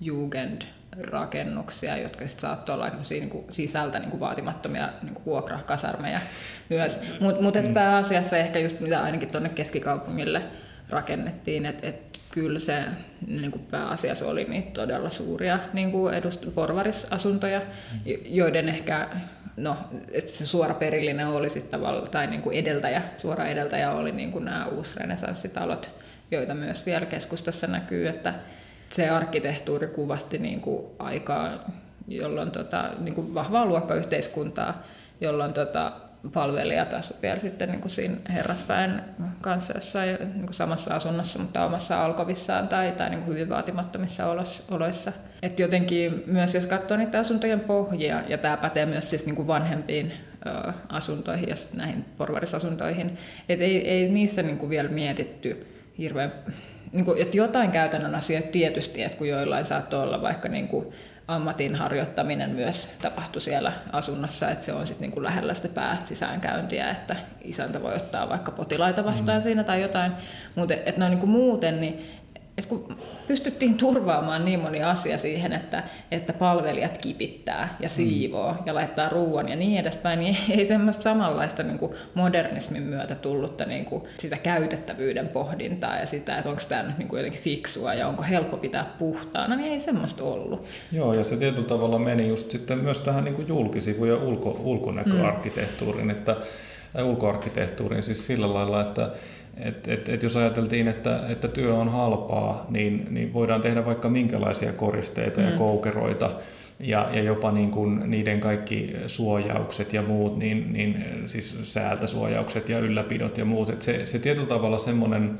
Jugend 0.00 0.62
rakennuksia, 1.00 1.96
jotka 1.96 2.28
sitten 2.28 2.40
saattoi 2.40 2.74
olla 2.74 2.90
niin 3.10 3.30
kuin 3.30 3.44
sisältä 3.50 3.98
niin 3.98 4.10
kuin 4.10 4.20
vaatimattomia 4.20 4.88
niin 5.02 5.14
kuin 5.14 5.24
vuokrakasarmeja 5.24 6.18
myös. 6.68 7.00
Mutta 7.20 7.42
mut, 7.42 7.54
mut 7.56 7.66
mm. 7.66 7.74
pääasiassa 7.74 8.36
ehkä 8.36 8.58
just 8.58 8.80
mitä 8.80 9.02
ainakin 9.02 9.28
tuonne 9.28 9.48
keskikaupungille 9.48 10.42
rakennettiin, 10.90 11.66
että 11.66 11.86
et 11.88 12.20
kyllä 12.34 12.58
se 12.58 12.84
niin 13.26 13.50
kuin 13.50 13.66
pääasiassa 13.70 14.26
oli 14.26 14.44
niitä 14.44 14.70
todella 14.70 15.10
suuria 15.10 15.58
niin 15.72 15.92
kuin 15.92 16.14
edust- 16.14 16.50
porvarisasuntoja, 16.50 17.62
joiden 18.24 18.68
ehkä 18.68 19.08
no, 19.56 19.76
että 20.12 20.30
se 20.30 20.46
suora 20.46 20.74
perillinen 20.74 21.26
oli 21.26 21.50
sitten 21.50 21.70
tavallaan, 21.70 22.10
tai 22.10 22.26
niin 22.26 22.42
kuin 22.42 22.56
edeltäjä, 22.56 23.02
suora 23.16 23.46
edeltäjä 23.46 23.92
oli 23.92 24.12
niin 24.12 24.32
kuin 24.32 24.44
nämä 24.44 24.66
uusrenesanssitalot, 24.66 25.90
joita 26.30 26.54
myös 26.54 26.86
vielä 26.86 27.06
keskustassa 27.06 27.66
näkyy, 27.66 28.08
että 28.08 28.34
se 28.88 29.10
arkkitehtuuri 29.10 29.86
kuvasti 29.86 30.38
niin 30.38 30.60
kuin 30.60 30.86
aikaa, 30.98 31.70
jolloin 32.08 32.50
tota, 32.50 32.90
niin 32.98 33.14
kuin 33.14 33.34
vahvaa 33.34 33.66
luokkayhteiskuntaa, 33.66 34.82
jolloin 35.20 35.52
tota, 35.52 35.92
palvelijat 36.32 36.94
asuivat 36.94 37.22
vielä 37.22 37.38
sitten 37.38 37.68
niin 37.68 37.80
kuin 37.80 37.92
siinä 37.92 38.16
herrasväen 38.32 39.04
kanssa 39.40 39.72
jossain 39.76 40.16
niin 40.20 40.46
kuin 40.46 40.54
samassa 40.54 40.94
asunnossa, 40.94 41.38
mutta 41.38 41.64
omassa 41.64 42.04
alkovissaan 42.04 42.68
tai, 42.68 42.92
tai 42.92 43.10
niin 43.10 43.20
kuin 43.20 43.34
hyvin 43.34 43.48
vaatimattomissa 43.48 44.26
oloissa. 44.70 45.12
Et 45.42 45.58
jotenkin 45.58 46.22
myös 46.26 46.54
jos 46.54 46.66
katsoo 46.66 46.96
niitä 46.96 47.18
asuntojen 47.18 47.60
pohjia, 47.60 48.22
ja 48.28 48.38
tämä 48.38 48.56
pätee 48.56 48.86
myös 48.86 49.10
siis 49.10 49.26
niin 49.26 49.36
kuin 49.36 49.48
vanhempiin 49.48 50.12
ö, 50.46 50.72
asuntoihin 50.88 51.48
ja 51.48 51.54
näihin 51.74 52.04
porvarisasuntoihin, 52.18 53.18
että 53.48 53.64
ei, 53.64 53.88
ei 53.88 54.08
niissä 54.08 54.42
niin 54.42 54.58
kuin 54.58 54.70
vielä 54.70 54.88
mietitty 54.88 55.66
hirveän, 55.98 56.32
niin 56.92 57.04
kuin, 57.04 57.22
että 57.22 57.36
jotain 57.36 57.70
käytännön 57.70 58.14
asioita 58.14 58.48
tietysti, 58.48 59.02
että 59.02 59.18
kun 59.18 59.28
joillain 59.28 59.64
saattoi 59.64 60.02
olla 60.02 60.22
vaikka 60.22 60.48
niin 60.48 60.68
kuin 60.68 60.86
ammatin 61.28 61.74
harjoittaminen 61.74 62.50
myös 62.50 62.96
tapahtui 63.02 63.42
siellä 63.42 63.72
asunnossa, 63.92 64.50
että 64.50 64.64
se 64.64 64.72
on 64.72 64.86
sitten 64.86 65.06
niinku 65.06 65.22
lähellä 65.22 65.54
sitä 65.54 65.68
pääsisäänkäyntiä, 65.68 66.90
että 66.90 67.16
isäntä 67.44 67.82
voi 67.82 67.94
ottaa 67.94 68.28
vaikka 68.28 68.52
potilaita 68.52 69.04
vastaan 69.04 69.38
mm. 69.38 69.42
siinä 69.42 69.64
tai 69.64 69.82
jotain, 69.82 70.12
mutta 70.54 70.74
että 70.74 71.00
no 71.00 71.08
niinku 71.08 71.26
muuten, 71.26 71.80
niin 71.80 72.06
et 72.58 72.66
kun 72.66 72.98
pystyttiin 73.26 73.74
turvaamaan 73.74 74.44
niin 74.44 74.60
moni 74.60 74.82
asia 74.82 75.18
siihen, 75.18 75.52
että, 75.52 75.82
että 76.10 76.32
palvelijat 76.32 76.98
kipittää 76.98 77.76
ja 77.80 77.88
mm. 77.88 77.90
siivoo 77.90 78.52
mm. 78.52 78.58
ja 78.66 78.74
laittaa 78.74 79.08
ruoan 79.08 79.48
ja 79.48 79.56
niin 79.56 79.80
edespäin, 79.80 80.20
niin 80.20 80.36
ei 80.50 80.64
semmoista 80.64 81.02
samanlaista 81.02 81.62
niin 81.62 81.78
kuin 81.78 81.92
modernismin 82.14 82.82
myötä 82.82 83.14
tullutta 83.14 83.64
niin 83.64 83.84
kuin 83.84 84.02
sitä 84.16 84.36
käytettävyyden 84.36 85.28
pohdintaa 85.28 85.98
ja 85.98 86.06
sitä, 86.06 86.38
että 86.38 86.50
onko 86.50 86.62
tämä 86.68 86.82
nyt 86.82 86.98
niin 86.98 87.08
kuin 87.08 87.18
jotenkin 87.18 87.42
fiksua 87.42 87.94
ja 87.94 88.08
onko 88.08 88.22
helppo 88.22 88.56
pitää 88.56 88.86
puhtaana, 88.98 89.56
niin 89.56 89.72
ei 89.72 89.80
semmoista 89.80 90.24
ollut. 90.24 90.66
Joo, 90.92 91.14
ja 91.14 91.24
se 91.24 91.36
tietyllä 91.36 91.68
tavalla 91.68 91.98
meni 91.98 92.28
just 92.28 92.50
sitten 92.50 92.78
myös 92.78 93.00
tähän 93.00 93.24
niin 93.24 93.34
kuin 93.34 93.48
julkisivu- 93.48 94.04
ja 94.04 94.16
ulko, 94.16 94.60
ulkonäköarkkitehtuuriin, 94.64 96.06
mm. 96.06 96.10
että 96.10 96.36
ulkoarkkitehtuuriin 97.02 98.02
siis 98.02 98.26
sillä 98.26 98.54
lailla, 98.54 98.80
että 98.80 99.10
et, 99.56 99.88
et, 99.88 100.08
et 100.08 100.22
jos 100.22 100.36
ajateltiin, 100.36 100.88
että, 100.88 101.20
että 101.28 101.48
työ 101.48 101.74
on 101.74 101.88
halpaa, 101.88 102.66
niin, 102.70 103.06
niin 103.10 103.32
voidaan 103.32 103.60
tehdä 103.60 103.86
vaikka 103.86 104.08
minkälaisia 104.08 104.72
koristeita 104.72 105.40
mm. 105.40 105.46
ja 105.46 105.52
koukeroita, 105.52 106.30
ja, 106.80 107.08
ja 107.12 107.22
jopa 107.22 107.52
niin 107.52 107.70
kuin 107.70 108.10
niiden 108.10 108.40
kaikki 108.40 108.96
suojaukset 109.06 109.92
ja 109.92 110.02
muut, 110.02 110.38
niin, 110.38 110.72
niin 110.72 111.04
siis 111.26 111.56
säältäsuojaukset 111.62 112.68
ja 112.68 112.78
ylläpidot 112.78 113.38
ja 113.38 113.44
muut, 113.44 113.68
että 113.68 113.84
se, 113.84 114.06
se 114.06 114.18
tietyllä 114.18 114.48
tavalla 114.48 114.78
semmoinen 114.78 115.38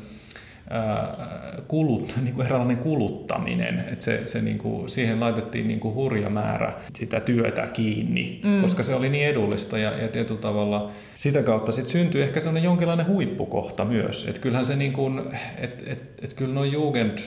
kulut, 1.68 2.14
niin 2.24 2.34
kuin 2.34 2.46
eräänlainen 2.46 2.82
kuluttaminen, 2.82 3.78
että 3.78 4.04
se, 4.04 4.20
se 4.24 4.42
niin 4.42 4.58
kuin, 4.58 4.88
siihen 4.88 5.20
laitettiin 5.20 5.68
niin 5.68 5.80
kuin 5.80 5.94
hurja 5.94 6.30
määrä 6.30 6.72
sitä 6.94 7.20
työtä 7.20 7.66
kiinni, 7.66 8.40
mm. 8.44 8.62
koska 8.62 8.82
se 8.82 8.94
oli 8.94 9.08
niin 9.08 9.26
edullista 9.26 9.78
ja, 9.78 10.02
ja 10.02 10.08
tietyllä 10.08 10.40
tavalla 10.40 10.90
sitä 11.14 11.42
kautta 11.42 11.72
sitten 11.72 11.92
syntyi 11.92 12.22
ehkä 12.22 12.40
sellainen 12.40 12.62
jonkinlainen 12.62 13.06
huippukohta 13.06 13.84
myös, 13.84 14.28
että 14.28 14.40
kyllähän 14.40 14.66
se 14.66 14.76
niin 14.76 14.92
kuin, 14.92 15.22
että 15.58 15.92
et, 15.92 16.02
et 16.22 16.34
kyllä 16.34 16.54
nuo 16.54 16.64
Jugend 16.64 17.18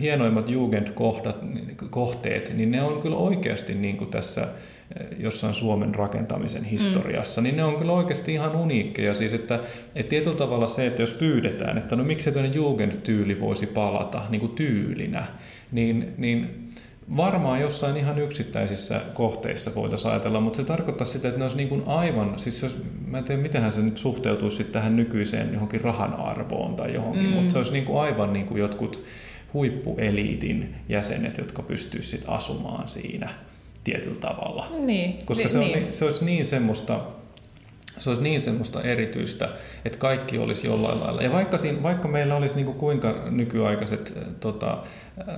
hienoimmat 0.00 0.48
Jugend-kohteet, 0.48 2.54
niin 2.54 2.70
ne 2.70 2.82
on 2.82 3.02
kyllä 3.02 3.16
oikeasti 3.16 3.74
niin 3.74 3.96
kuin 3.96 4.10
tässä 4.10 4.48
jossain 5.18 5.54
Suomen 5.54 5.94
rakentamisen 5.94 6.64
historiassa, 6.64 7.40
mm. 7.40 7.42
niin 7.42 7.56
ne 7.56 7.64
on 7.64 7.76
kyllä 7.76 7.92
oikeasti 7.92 8.32
ihan 8.32 8.56
uniikkeja. 8.56 9.14
Siis 9.14 9.34
että, 9.34 9.60
että 9.94 10.10
tietyllä 10.10 10.36
tavalla 10.36 10.66
se, 10.66 10.86
että 10.86 11.02
jos 11.02 11.12
pyydetään, 11.12 11.78
että 11.78 11.96
no 11.96 12.04
miksi 12.04 12.32
tämmöinen 12.32 12.54
Jugend-tyyli 12.54 13.40
voisi 13.40 13.66
palata 13.66 14.22
niin 14.30 14.40
kuin 14.40 14.52
tyylinä, 14.52 15.26
niin, 15.72 16.14
niin 16.18 16.68
varmaan 17.16 17.60
jossain 17.60 17.96
ihan 17.96 18.18
yksittäisissä 18.18 19.00
kohteissa 19.14 19.74
voitaisiin 19.74 20.10
ajatella, 20.10 20.40
mutta 20.40 20.56
se 20.56 20.64
tarkoittaa 20.64 21.06
sitä, 21.06 21.28
että 21.28 21.38
ne 21.38 21.44
olisi 21.44 21.56
niin 21.56 21.68
kuin 21.68 21.82
aivan, 21.86 22.38
siis 22.38 22.60
se, 22.60 22.70
mä 23.06 23.18
en 23.18 23.24
tiedä 23.24 23.42
miten 23.42 23.72
se 23.72 23.82
nyt 23.82 23.98
suhteutuisi 23.98 24.64
tähän 24.64 24.96
nykyiseen 24.96 25.52
johonkin 25.52 25.80
rahan 25.80 26.14
arvoon 26.14 26.76
tai 26.76 26.94
johonkin, 26.94 27.26
mm. 27.26 27.30
mutta 27.30 27.52
se 27.52 27.58
olisi 27.58 27.72
niin 27.72 27.84
kuin 27.84 28.00
aivan 28.00 28.32
niin 28.32 28.46
kuin 28.46 28.60
jotkut 28.60 29.04
huippueliitin 29.54 30.74
jäsenet, 30.88 31.38
jotka 31.38 31.62
pystyisivät 31.62 32.24
asumaan 32.26 32.88
siinä 32.88 33.28
tietyllä 33.84 34.20
tavalla. 34.20 34.66
Niin, 34.84 35.18
Koska 35.24 35.48
se, 35.48 35.58
on, 35.58 35.64
niin. 35.64 35.92
se 35.92 36.04
olisi 36.04 36.24
niin 36.24 36.46
semmoista 36.46 37.00
se 37.98 38.10
olisi 38.10 38.22
niin 38.22 38.40
semmoista 38.40 38.82
erityistä, 38.82 39.48
että 39.84 39.98
kaikki 39.98 40.38
olisi 40.38 40.66
jollain 40.66 41.00
lailla. 41.00 41.22
Ja 41.22 41.32
vaikka, 41.32 41.58
siinä, 41.58 41.82
vaikka 41.82 42.08
meillä 42.08 42.36
olisi 42.36 42.56
niin 42.56 42.66
kuin 42.66 42.78
kuinka 42.78 43.24
nykyaikaiset 43.30 44.18
tota, 44.40 44.78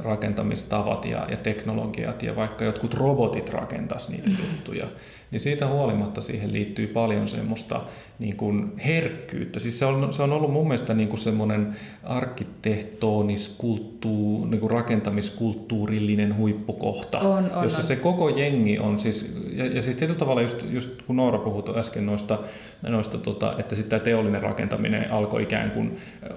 rakentamistavat 0.02 1.04
ja, 1.04 1.26
ja 1.30 1.36
teknologiat 1.36 2.22
ja 2.22 2.36
vaikka 2.36 2.64
jotkut 2.64 2.94
robotit 2.94 3.48
rakentaisi 3.48 4.12
niitä 4.12 4.30
juttuja, 4.30 4.86
niin 5.30 5.40
siitä 5.40 5.66
huolimatta 5.66 6.20
siihen 6.20 6.52
liittyy 6.52 6.86
paljon 6.86 7.28
semmoista 7.28 7.80
niin 8.18 8.36
kuin 8.36 8.72
herkkyyttä. 8.86 9.60
Siis 9.60 9.78
se 9.78 9.84
on, 9.84 10.12
se 10.12 10.22
on 10.22 10.32
ollut 10.32 10.52
mun 10.52 10.68
mielestä 10.68 10.94
niin 10.94 11.08
kuin 11.08 11.20
semmoinen 11.20 11.76
arkkitehtonis, 12.02 13.54
kulttuur, 13.58 14.48
niin 14.48 14.60
kuin 14.60 14.70
rakentamiskulttuurillinen 14.70 16.36
huippukohta, 16.36 17.18
on, 17.18 17.50
on, 17.54 17.62
jossa 17.62 17.78
on. 17.78 17.84
se 17.84 17.96
koko 17.96 18.28
jengi 18.28 18.78
on 18.78 19.00
siis, 19.00 19.34
ja, 19.52 19.66
ja 19.66 19.82
siis 19.82 19.96
tietyllä 19.96 20.18
tavalla 20.18 20.42
just, 20.42 20.66
just 20.70 21.02
kun 21.02 21.16
Noora 21.16 21.38
puhui 21.38 21.62
äsken 21.76 22.06
noista, 22.06 22.38
noista 22.82 23.18
tota, 23.18 23.54
että 23.58 23.74
sitten 23.74 23.90
tämä 23.90 24.04
teollinen 24.04 24.42
rakentaminen 24.42 25.12
alkoi 25.12 25.42
ikään 25.42 25.70
kuin 25.70 25.96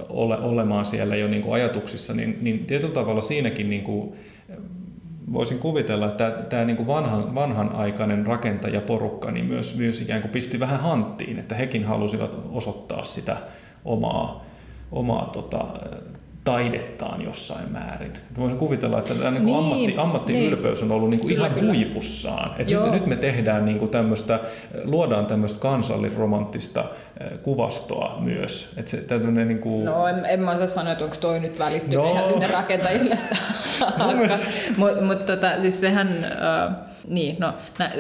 ole, 0.10 0.38
olemaan 0.38 0.86
siellä 0.86 1.16
jo 1.16 1.28
niin 1.28 1.42
kuin 1.42 1.54
ajatuksissa, 1.54 2.14
niin, 2.14 2.38
niin 2.42 2.66
tietyllä 2.66 2.94
tavalla 2.94 3.22
siinäkin 3.28 3.70
niin 3.70 3.84
kuin, 3.84 4.14
voisin 5.34 5.60
kuvitella, 5.60 6.08
että 6.08 6.32
tämä 6.32 6.66
niin 6.66 6.78
kuin 6.78 6.88
vanhan, 6.88 7.36
vanhanaikainen 7.36 8.26
rakentajaporukka 8.26 9.32
niin 9.32 9.46
myös, 9.46 9.78
myös 9.78 10.02
ikään 10.02 10.22
kuin 10.22 10.32
pisti 10.32 10.60
vähän 10.60 10.80
hanttiin, 10.80 11.40
että 11.40 11.56
hekin 11.56 11.84
halusivat 11.84 12.38
osoittaa 12.52 13.04
sitä 13.04 13.38
omaa, 13.86 14.46
omaa 14.92 15.30
tota, 15.34 15.66
taidettaan 16.48 17.22
jossain 17.22 17.72
määrin. 17.72 18.14
Voisin 18.38 18.58
kuvitella, 18.58 19.00
että 19.00 19.14
tämä 19.16 19.32
niin 19.32 19.46
niin, 19.46 19.58
ammatti, 19.58 19.96
ammattiylpeys 19.98 20.82
niin. 20.82 20.92
on 20.92 20.98
ollut 20.98 21.10
niin 21.10 21.20
kuin 21.20 21.34
ihan 21.34 21.54
kyllä. 21.54 21.74
huipussaan. 21.74 22.56
Nyt, 22.58 22.92
nyt 22.92 23.06
me 23.06 23.16
tehdään 23.16 23.66
niin 23.66 23.80
kuin 23.80 23.92
tämmöistä, 23.92 24.40
luodaan 24.84 25.26
tämmöistä 25.26 25.60
kansallisromanttista 25.60 26.86
eh, 27.20 27.40
kuvastoa 27.44 28.20
myös. 28.26 28.74
Että 28.78 28.92
se, 28.92 29.18
niin 29.46 29.60
kuin... 29.60 29.86
No 29.86 30.08
en, 30.08 30.26
en 30.26 30.40
mä 30.40 30.52
osaa 30.52 30.68
sanoa, 30.68 30.92
että 30.92 31.04
onko 31.04 31.18
toi 31.22 31.40
nyt 31.40 31.60
välittynyt 31.60 32.06
no. 32.06 32.12
ihan 32.12 32.26
sinne 32.26 32.48
rakentajille 32.48 33.16
Mutta 34.78 35.02
mut, 35.02 35.26
tota, 35.26 35.62
siis 35.62 35.82
sehän, 35.82 36.08
äh, 36.08 36.76
niin, 37.08 37.36
no, 37.40 37.54
nä, 37.80 37.92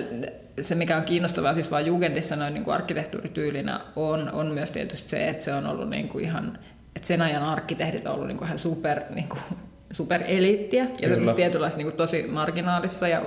se, 0.62 0.75
mikä 0.75 0.98
on 0.98 1.04
kiinnostavaa 1.04 1.54
siis 1.54 1.72
vaan 1.72 1.86
Jugendissa 1.86 2.36
noin 2.36 2.54
niin 2.54 2.63
kuin 2.63 2.74
arkkitehtuurityylinä 2.74 3.80
on, 3.96 4.32
on 4.32 4.48
myös 4.48 4.72
tietysti 4.72 5.10
se, 5.10 5.30
että 5.30 5.44
se 5.44 5.54
on 5.54 5.68
ollut 5.68 5.89
niin 5.89 6.08
kuin 6.08 6.24
ihan 6.24 6.58
että 6.98 7.08
sen 7.08 7.22
ajan 7.22 7.44
arkkitehdit 7.44 8.06
on 8.06 8.13
ollut 8.13 8.27
niin 8.27 8.38
kuin 8.38 8.46
ihan 8.46 8.60
super, 8.60 9.01
niin 9.16 9.30
kuin, 9.30 9.39
supereliittiä 9.92 10.84
ja 10.84 11.34
tietynlaista 11.36 11.77
niin 11.77 11.88
kuin 11.88 11.98
tosi 11.98 12.27
marginaalissa 12.27 13.08
ja 13.08 13.22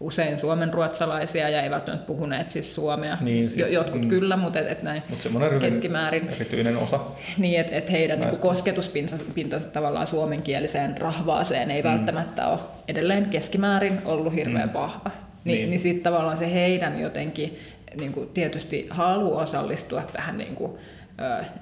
usein 0.00 0.38
suomen 0.38 0.74
ruotsalaisia 0.74 1.48
ja 1.48 1.62
ei 1.62 1.70
välttämättä 1.70 2.06
puhuneet 2.06 2.50
siis 2.50 2.74
suomea. 2.74 3.18
Niin, 3.20 3.50
siis, 3.50 3.72
Jotkut 3.72 4.00
mm, 4.00 4.08
kyllä, 4.08 4.36
mutta 4.36 4.58
et, 4.58 4.70
et 4.70 4.82
näin 4.82 5.02
Mut 5.08 5.60
keskimäärin. 5.60 6.28
erityinen 6.28 6.76
osa. 6.76 7.00
Niin, 7.38 7.60
että 7.60 7.76
et 7.76 7.90
heidän 7.90 8.20
niin 8.20 8.40
kosketuspintansa 8.40 9.70
tavallaan 9.72 10.06
suomenkieliseen 10.06 10.98
rahvaaseen 10.98 11.70
ei 11.70 11.82
mm. 11.82 11.88
välttämättä 11.88 12.46
ole 12.48 12.58
edelleen 12.88 13.26
keskimäärin 13.26 13.98
ollut 14.04 14.34
hirveän 14.34 14.68
mm. 14.68 14.74
vahva. 14.74 15.10
Ni, 15.44 15.52
niin, 15.52 15.70
niin 15.70 15.80
sitten 15.80 16.02
tavallaan 16.02 16.36
se 16.36 16.52
heidän 16.52 17.00
jotenkin 17.00 17.58
niin 18.00 18.12
kuin 18.12 18.28
tietysti 18.28 18.86
halu 18.90 19.36
osallistua 19.36 20.02
tähän 20.12 20.38
niin 20.38 20.54
kuin, 20.54 20.72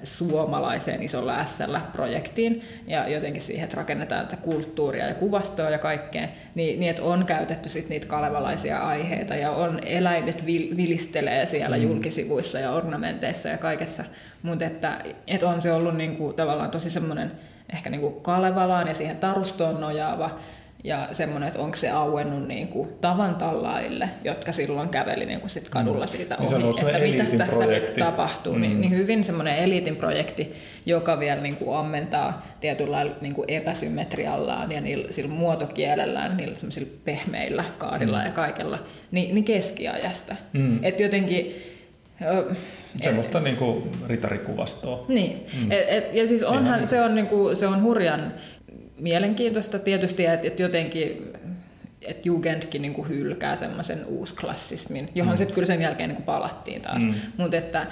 suomalaiseen 0.03 1.03
isolla 1.03 1.45
s 1.45 1.59
projektiin 1.93 2.61
ja 2.87 3.09
jotenkin 3.09 3.41
siihen, 3.41 3.63
että 3.63 3.77
rakennetaan 3.77 4.27
tätä 4.27 4.41
kulttuuria 4.41 5.07
ja 5.07 5.13
kuvastoa 5.13 5.69
ja 5.69 5.77
kaikkea, 5.77 6.27
niin, 6.55 6.79
niin 6.79 6.89
että 6.89 7.03
on 7.03 7.25
käytetty 7.25 7.69
sit 7.69 7.89
niitä 7.89 8.07
kalevalaisia 8.07 8.79
aiheita 8.79 9.35
ja 9.35 9.51
on 9.51 9.79
eläimet 9.85 10.45
vil, 10.45 10.77
vilistelee 10.77 11.45
siellä 11.45 11.77
mm. 11.77 11.83
julkisivuissa 11.83 12.59
ja 12.59 12.71
ornamenteissa 12.71 13.49
ja 13.49 13.57
kaikessa, 13.57 14.03
mutta 14.43 14.65
että, 14.65 15.03
että 15.27 15.49
on 15.49 15.61
se 15.61 15.71
ollut 15.71 15.95
niinku 15.95 16.33
tavallaan 16.33 16.71
tosi 16.71 16.89
semmoinen 16.89 17.31
ehkä 17.73 17.89
niinku 17.89 18.11
Kalevalaan 18.11 18.87
ja 18.87 18.93
siihen 18.93 19.17
tarustoon 19.17 19.81
nojaava 19.81 20.39
ja 20.85 21.07
semmoinen, 21.11 21.47
että 21.47 21.59
onko 21.59 21.77
se 21.77 21.89
auennut 21.89 22.47
niin 22.47 22.67
kuin 22.67 22.89
tavan 23.01 23.35
tallaille, 23.35 24.09
jotka 24.23 24.51
silloin 24.51 24.89
käveli 24.89 25.25
niin 25.25 25.39
kuin 25.39 25.49
sit 25.49 25.69
kadulla 25.69 26.05
mm. 26.05 26.07
siitä 26.07 26.37
ohi, 26.37 26.55
niin 26.55 26.87
että 26.87 27.23
mitä 27.23 27.37
tässä 27.37 27.63
projekti. 27.63 27.87
nyt 27.87 27.99
tapahtuu. 27.99 28.57
Niin, 28.57 28.71
mm. 28.71 28.81
Niin, 28.81 28.81
niin 28.81 29.01
hyvin 29.01 29.23
semmoinen 29.23 29.57
eliitin 29.57 29.97
projekti, 29.97 30.53
joka 30.85 31.19
vielä 31.19 31.41
niin 31.41 31.55
kuin 31.55 31.77
ammentaa 31.77 32.45
tietyllä 32.59 33.05
niin 33.21 33.33
kuin 33.33 33.45
epäsymmetriallaan 33.51 34.71
ja 34.71 34.81
niillä, 34.81 35.11
sillä 35.11 35.29
muotokielellään, 35.29 36.37
niillä 36.37 36.55
semmoisilla 36.55 36.89
pehmeillä 37.05 37.63
kaadilla 37.77 38.19
mm. 38.19 38.25
ja 38.25 38.31
kaikella, 38.31 38.79
niin, 39.11 39.35
niin 39.35 39.45
keskiajasta. 39.45 40.35
Mm. 40.53 40.83
Että 40.83 41.03
jotenkin... 41.03 41.55
Semmoista 43.01 43.37
et, 43.37 43.43
niin 43.43 43.55
kuin 43.55 43.91
ritarikuvastoa. 44.07 45.05
Niin, 45.07 45.45
mm. 45.61 45.71
et, 45.71 45.85
et, 45.87 46.15
ja 46.15 46.27
siis 46.27 46.43
onhan, 46.43 46.87
se 46.87 47.01
on, 47.01 47.15
niin 47.15 47.27
kuin, 47.27 47.55
se 47.55 47.67
on 47.67 47.83
hurjan 47.83 48.33
mielenkiintoista 48.99 49.79
tietysti, 49.79 50.25
että, 50.25 50.47
että 50.47 50.61
jotenkin 50.61 51.33
että 52.01 52.21
Jugendkin 52.25 52.81
niin 52.81 52.93
kuin 52.93 53.09
hylkää 53.09 53.55
semmoisen 53.55 54.05
uusklassismin, 54.05 55.09
johon 55.15 55.33
mm. 55.33 55.37
sitten 55.37 55.55
kyllä 55.55 55.65
sen 55.65 55.81
jälkeen 55.81 56.09
niin 56.09 56.15
kuin 56.15 56.25
palattiin 56.25 56.81
taas. 56.81 57.05
Mm. 57.05 57.13
Mutta 57.37 57.57
että 57.57 57.87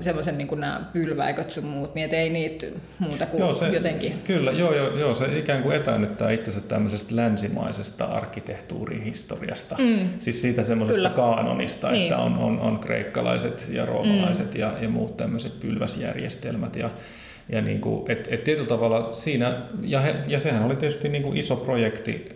semmoisen 0.00 0.38
niin 0.38 0.48
nämä 0.60 0.90
pylväiköt 0.92 1.50
sun 1.50 1.64
muut, 1.64 1.94
niin 1.94 2.14
ei 2.14 2.30
niitä 2.30 2.66
muuta 2.98 3.26
kuin 3.26 3.40
joo, 3.40 3.54
se, 3.54 3.68
jotenkin. 3.68 4.14
Kyllä, 4.24 4.50
joo, 4.50 4.74
joo, 4.74 4.98
joo, 4.98 5.14
se 5.14 5.38
ikään 5.38 5.62
kuin 5.62 5.76
etäännyttää 5.76 6.30
itsensä 6.30 6.60
tämmöisestä 6.60 7.16
länsimaisesta 7.16 8.04
arkkitehtuurihistoriasta. 8.04 9.76
Mm. 9.78 10.08
Siis 10.18 10.42
siitä 10.42 10.64
semmoisesta 10.64 10.96
kyllä. 10.96 11.10
kaanonista, 11.10 11.90
niin. 11.90 12.02
että 12.02 12.16
on, 12.16 12.38
on, 12.38 12.60
on 12.60 12.78
kreikkalaiset 12.78 13.68
ja 13.72 13.86
roomalaiset 13.86 14.54
mm. 14.54 14.60
ja, 14.60 14.72
ja 14.80 14.88
muut 14.88 15.16
tämmöiset 15.16 15.60
pylväsjärjestelmät 15.60 16.76
ja 16.76 16.90
ja 17.52 17.60
niin 17.60 17.80
kuin, 17.80 18.10
et, 18.10 18.28
et 18.30 18.44
tietyllä 18.44 18.68
tavalla 18.68 19.12
siinä, 19.12 19.62
ja, 19.82 20.00
he, 20.00 20.14
ja 20.28 20.40
sehän 20.40 20.62
oli 20.62 20.76
tietysti 20.76 21.08
niin 21.08 21.22
kuin 21.22 21.36
iso 21.36 21.56
projekti 21.56 22.28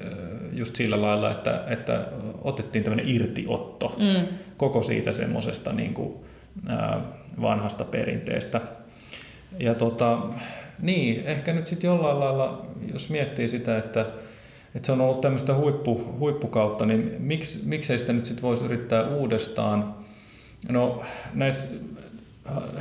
just 0.53 0.77
sillä 0.77 1.03
lailla, 1.03 1.31
että, 1.31 1.65
että 1.67 2.07
otettiin 2.43 2.85
tämmöinen 2.85 3.09
irtiotto 3.09 3.97
mm. 3.99 4.27
koko 4.57 4.83
siitä 4.83 5.13
semmoisesta 5.13 5.73
niin 5.73 5.95
kuin, 5.95 6.15
vanhasta 7.41 7.85
perinteestä. 7.85 8.61
Ja 9.59 9.75
tota, 9.75 10.19
niin, 10.81 11.23
ehkä 11.27 11.53
nyt 11.53 11.67
sitten 11.67 11.89
jollain 11.89 12.21
lailla, 12.21 12.67
jos 12.93 13.11
miettii 13.11 13.49
sitä, 13.49 13.79
että, 13.79 14.07
että 14.75 14.87
se 14.87 14.93
on 14.93 15.01
ollut 15.01 15.21
tämmöistä 15.21 15.55
huippu, 15.55 16.17
huippukautta, 16.19 16.87
niin 16.87 17.17
miksi, 17.19 17.61
miksei 17.65 17.99
sitä 17.99 18.13
nyt 18.13 18.27
sitten 18.27 18.43
voisi 18.43 18.65
yrittää 18.65 19.09
uudestaan? 19.09 19.95
No 20.69 21.03
näissä 21.35 21.69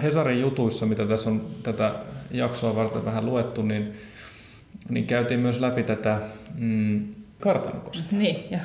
Hesarin 0.03 0.41
jutuissa, 0.41 0.85
mitä 0.85 1.05
tässä 1.05 1.29
on 1.29 1.41
tätä 1.63 1.93
jaksoa 2.31 2.75
varten 2.75 3.05
vähän 3.05 3.25
luettu, 3.25 3.61
niin, 3.61 3.93
niin 4.89 5.07
käytiin 5.07 5.39
myös 5.39 5.59
läpi 5.59 5.83
tätä 5.83 6.21
mm, 6.55 7.07
Kartanokoskea. 7.39 8.19
Niin, 8.19 8.45
jo. 8.51 8.57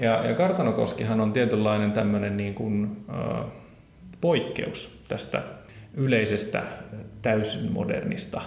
Ja, 0.00 0.24
ja 0.24 0.34
Kartanokoskihan 0.34 1.20
on 1.20 1.32
tietynlainen 1.32 1.92
tämmöinen 1.92 2.36
niin 2.36 2.54
kuin, 2.54 3.04
äh, 3.10 3.46
poikkeus 4.20 5.04
tästä 5.08 5.42
yleisestä 5.94 6.62
täysin 7.22 7.72
modernista 7.72 8.42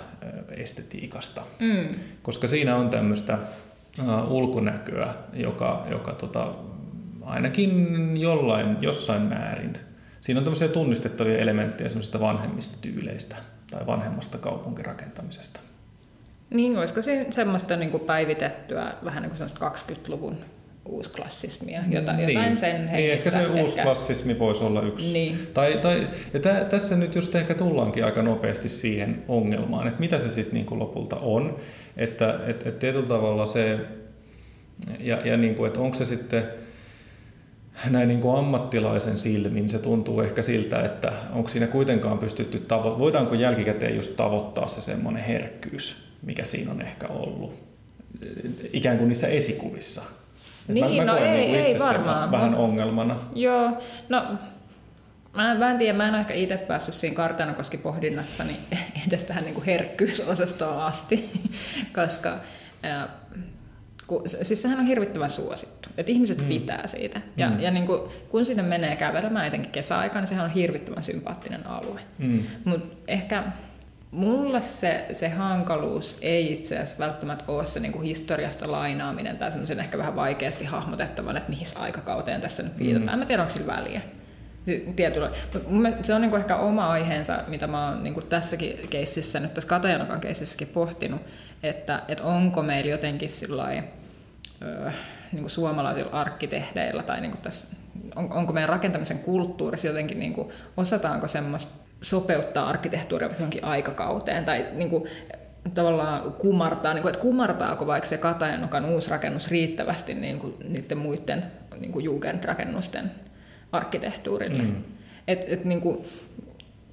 estetiikasta. 0.49 1.41
Mm. 1.59 1.89
Koska 2.21 2.47
siinä 2.47 2.75
on 2.75 2.89
tämmöistä 2.89 3.37
ulkonäköä, 4.27 5.13
joka, 5.33 5.85
joka 5.89 6.13
tota, 6.13 6.53
ainakin 7.21 7.97
jollain, 8.17 8.77
jossain 8.81 9.21
määrin. 9.21 9.73
Siinä 10.19 10.39
on 10.39 10.43
tämmöisiä 10.43 10.67
tunnistettavia 10.67 11.37
elementtejä 11.37 11.89
semmoisista 11.89 12.19
vanhemmista 12.19 12.77
tyyleistä 12.81 13.35
tai 13.71 13.87
vanhemmasta 13.87 14.37
kaupunkirakentamisesta. 14.37 15.59
Niin, 16.49 16.77
olisiko 16.77 17.01
se 17.01 17.27
semmoista 17.29 17.75
niin 17.75 17.91
kuin 17.91 18.03
päivitettyä, 18.03 18.93
vähän 19.03 19.23
niin 19.23 19.31
kuin 19.31 19.49
20-luvun 19.71 20.37
uusklassismia, 20.85 21.81
jota, 21.89 22.13
niin. 22.13 22.29
jotain 22.29 22.57
sen 22.57 22.87
henkistä. 22.87 22.97
Niin, 22.97 23.11
ehkä 23.11 23.31
se 23.31 23.61
uusklassismi 23.61 24.39
voisi 24.39 24.63
olla 24.63 24.81
yksi. 24.81 25.13
Niin. 25.13 25.37
Tai, 25.53 25.77
tai, 25.81 26.07
ja 26.33 26.39
tä, 26.39 26.65
tässä 26.69 26.95
nyt 26.95 27.15
just 27.15 27.35
ehkä 27.35 27.53
tullaankin 27.53 28.05
aika 28.05 28.21
nopeasti 28.21 28.69
siihen 28.69 29.23
ongelmaan, 29.27 29.87
että 29.87 29.99
mitä 29.99 30.19
se 30.19 30.29
sitten 30.29 30.53
niin 30.53 30.79
lopulta 30.79 31.15
on. 31.15 31.57
Että 31.97 32.39
et, 32.47 32.67
et 32.67 32.79
tietyllä 32.79 33.07
tavalla 33.07 33.45
se, 33.45 33.79
ja, 34.99 35.27
ja 35.27 35.37
niin 35.37 35.55
kuin, 35.55 35.67
että 35.67 35.79
onko 35.79 35.97
se 35.97 36.05
sitten 36.05 36.43
näin 37.89 38.07
niin 38.07 38.21
kuin 38.21 38.37
ammattilaisen 38.37 39.17
silmin 39.17 39.69
se 39.69 39.79
tuntuu 39.79 40.21
ehkä 40.21 40.41
siltä, 40.41 40.81
että 40.81 41.11
onko 41.33 41.49
siinä 41.49 41.67
kuitenkaan 41.67 42.17
pystytty 42.17 42.65
tavo- 42.67 42.99
voidaanko 42.99 43.35
jälkikäteen 43.35 43.95
just 43.95 44.15
tavoittaa 44.15 44.67
se 44.67 44.81
semmoinen 44.81 45.23
herkkyys, 45.23 46.03
mikä 46.21 46.45
siinä 46.45 46.71
on 46.71 46.81
ehkä 46.81 47.07
ollut 47.07 47.63
ikään 48.73 48.97
kuin 48.97 49.07
niissä 49.07 49.27
esikuvissa. 49.27 50.01
Niin, 50.67 50.85
mä, 50.85 51.05
mä 51.05 51.05
no 51.05 51.17
ei, 51.17 51.37
niin 51.37 51.55
ei 51.55 51.79
varmaan. 51.79 52.31
Vähän 52.31 52.55
ongelmana. 52.55 53.19
Joo, 53.35 53.77
no 54.09 54.37
Mä, 55.37 55.55
mä 55.55 55.71
en 55.71 55.77
tiedä, 55.77 55.97
mä 55.97 56.07
en 56.07 56.13
ole 56.13 56.19
ehkä 56.19 56.33
itse 56.33 56.57
päässyt 56.57 56.93
siinä 56.93 57.15
Kartanokoski 57.15 57.77
pohdinnassa 57.77 58.43
niin 58.43 58.59
edes 59.07 59.23
tähän 59.23 59.43
niin 59.43 59.53
kuin 59.53 59.65
herkkyysosastoon 59.65 60.81
asti, 60.81 61.29
koska 62.03 62.37
kun, 64.07 64.21
siis 64.25 64.61
sehän 64.61 64.79
on 64.79 64.85
hirvittävän 64.85 65.29
suosittu, 65.29 65.89
että 65.97 66.11
ihmiset 66.11 66.37
mm. 66.37 66.47
pitää 66.47 66.87
siitä. 66.87 67.21
Ja, 67.37 67.49
mm. 67.49 67.59
ja 67.59 67.71
niin 67.71 67.85
kuin, 67.85 68.01
kun 68.29 68.45
sinne 68.45 68.63
menee 68.63 68.95
kävelemään 68.95 69.47
etenkin 69.47 69.71
kesäaikaan, 69.71 70.21
niin 70.21 70.27
sehän 70.27 70.45
on 70.45 70.51
hirvittävän 70.51 71.03
sympaattinen 71.03 71.67
alue. 71.67 72.01
Mm. 72.19 72.43
Mutta 72.65 72.95
ehkä 73.07 73.43
mulle 74.11 74.61
se, 74.61 75.05
se 75.11 75.29
hankaluus 75.29 76.17
ei 76.21 76.53
itse 76.53 76.75
asiassa 76.75 76.99
välttämättä 76.99 77.43
ole 77.47 77.65
se 77.65 77.79
niin 77.79 77.91
kuin 77.91 78.03
historiasta 78.03 78.71
lainaaminen 78.71 79.37
tai 79.37 79.51
semmoisen 79.51 79.79
ehkä 79.79 79.97
vähän 79.97 80.15
vaikeasti 80.15 80.65
hahmotettavan, 80.65 81.37
että 81.37 81.49
mihin 81.49 81.67
aikakauteen 81.75 82.41
tässä 82.41 82.63
nyt 82.63 82.79
viitataan. 82.79 83.09
Mm. 83.09 83.13
En 83.13 83.19
mä 83.19 83.25
tiedä, 83.25 83.41
onko 83.41 83.53
sillä 83.53 83.75
väliä. 83.77 84.01
Tietyllä. 84.95 85.31
Se 86.01 86.13
on 86.13 86.21
niin 86.21 86.29
kuin 86.29 86.39
ehkä 86.39 86.55
oma 86.55 86.89
aiheensa, 86.89 87.39
mitä 87.47 87.67
mä 87.67 87.89
oon 87.89 88.03
niin 88.03 88.13
kuin 88.13 88.27
tässäkin 88.27 88.87
keississä, 88.89 89.39
nyt 89.39 89.53
tässä 89.53 89.69
Katajanokan 89.69 90.19
keississäkin 90.19 90.67
pohtinut, 90.67 91.21
että, 91.63 92.01
että 92.07 92.23
onko 92.23 92.63
meillä 92.63 92.91
jotenkin 92.91 93.29
sillai, 93.29 93.83
niin 95.31 95.41
kuin 95.41 95.51
suomalaisilla 95.51 96.11
arkkitehdeillä 96.11 97.03
tai 97.03 97.21
niin 97.21 97.31
kuin 97.31 97.41
tässä, 97.41 97.67
on, 98.15 98.33
onko 98.33 98.53
meidän 98.53 98.69
rakentamisen 98.69 99.19
kulttuurissa 99.19 99.87
jotenkin, 99.87 100.19
niin 100.19 100.33
kuin, 100.33 100.49
osataanko 100.77 101.27
semmoista 101.27 101.73
sopeuttaa 102.01 102.69
arkkitehtuuria 102.69 103.29
johonkin 103.29 103.65
aikakauteen 103.65 104.45
tai 104.45 104.65
niin 104.73 104.89
kuin, 104.89 105.03
tavallaan 105.73 106.33
kumartaa, 106.33 106.93
niin 106.93 107.01
kuin, 107.01 107.09
että 107.09 107.21
kumartaako 107.21 107.87
vaikka 107.87 108.07
se 108.09 108.17
Katajanokan 108.17 108.85
uusi 108.85 109.09
rakennus 109.09 109.51
riittävästi 109.51 110.13
niin 110.13 110.39
kuin, 110.39 110.53
niiden 110.67 110.97
muiden 110.97 111.43
niin 111.79 111.91
kuin 111.91 112.05
Jugendrakennusten 112.05 113.11
arkkitehtuurille. 113.71 114.63
Mm. 114.63 114.83
Et, 115.27 115.45
et, 115.47 115.65
niin 115.65 115.81
kuin, 115.81 116.05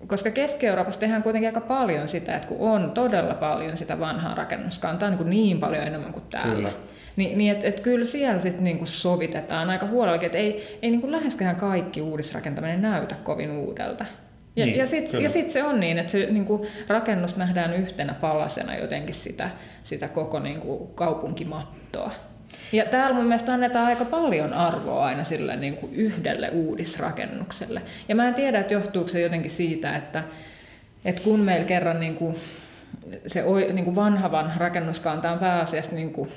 koska 0.07 0.31
Keski-Euroopassa 0.31 1.01
tehdään 1.01 1.23
kuitenkin 1.23 1.49
aika 1.49 1.61
paljon 1.61 2.09
sitä, 2.09 2.37
että 2.37 2.49
kun 2.49 2.71
on 2.71 2.91
todella 2.91 3.35
paljon 3.35 3.77
sitä 3.77 4.01
vanhaa 4.01 4.35
rakennuskantaa, 4.35 5.09
niin, 5.09 5.19
kuin 5.19 5.31
niin 5.31 5.61
paljon 5.61 5.87
enemmän 5.87 6.13
kuin 6.13 6.25
täällä. 6.31 6.55
Kyllä. 6.55 6.73
Ni, 7.17 7.35
niin 7.35 7.53
että 7.53 7.67
et 7.67 7.81
kyllä 7.81 8.05
siellä 8.05 8.41
sitten 8.41 8.65
niinku 8.65 8.87
sovitetaan 8.87 9.71
aika 9.71 9.87
huolella, 9.87 10.23
että 10.23 10.39
ei, 10.39 10.79
ei 10.83 10.91
niinku 10.91 11.13
läheskään 11.13 11.57
kaikki 11.57 12.01
uudisrakentaminen 12.01 12.83
näytä 12.83 13.15
kovin 13.25 13.51
uudelta. 13.51 14.07
Ja, 14.57 14.67
niin, 14.67 14.79
ja 14.79 14.87
sitten 14.87 15.31
sit 15.31 15.51
se 15.51 15.65
on 15.65 15.81
niin, 15.81 15.99
että 15.99 16.13
se 16.13 16.27
niinku, 16.31 16.67
rakennus 16.89 17.37
nähdään 17.37 17.75
yhtenä 17.75 18.15
palasena 18.15 18.77
jotenkin 18.77 19.15
sitä, 19.15 19.51
sitä 19.83 20.09
koko 20.09 20.41
niinku, 20.41 20.87
kaupunkimattoa. 20.95 22.11
Ja 22.73 22.85
täällä 22.85 23.17
mun 23.17 23.25
mielestä 23.25 23.53
annetaan 23.53 23.87
aika 23.87 24.05
paljon 24.05 24.53
arvoa 24.53 25.05
aina 25.05 25.25
sille 25.25 25.57
niin 25.57 25.77
kuin 25.77 25.95
yhdelle 25.95 26.51
uudisrakennukselle. 26.51 27.83
Ja 28.09 28.15
mä 28.15 28.29
en 28.29 28.35
tiedä, 28.35 28.61
että 28.61 28.75
johtuuko 28.75 29.09
se 29.09 29.21
jotenkin 29.21 29.51
siitä, 29.51 29.97
että, 29.97 30.23
että 31.05 31.23
kun 31.23 31.41
meillä 31.41 31.67
kerran 31.67 32.01
niin 32.01 32.15
kuin 32.15 32.37
se 33.27 33.45
niin 33.73 33.85
kuin 33.85 33.97
vanha 33.97 34.33
vanha 34.33 34.59
rakennuskanta 34.59 35.31
on 35.31 35.39
pääasiassa 35.39 35.95
niin 35.95 36.13
kuin 36.13 36.33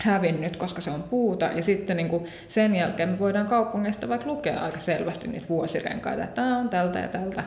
hävinnyt, 0.00 0.56
koska 0.56 0.80
se 0.80 0.90
on 0.90 1.02
puuta. 1.02 1.44
Ja 1.44 1.62
sitten 1.62 1.96
niin 1.96 2.08
kuin 2.08 2.24
sen 2.48 2.76
jälkeen 2.76 3.08
me 3.08 3.18
voidaan 3.18 3.46
kaupungeista 3.46 4.08
vaikka 4.08 4.26
lukea 4.26 4.60
aika 4.60 4.80
selvästi 4.80 5.28
niitä 5.28 5.48
vuosirenkaita, 5.48 6.24
että 6.24 6.34
tämä 6.34 6.58
on 6.58 6.68
tältä 6.68 6.98
ja 6.98 7.08
tältä 7.08 7.44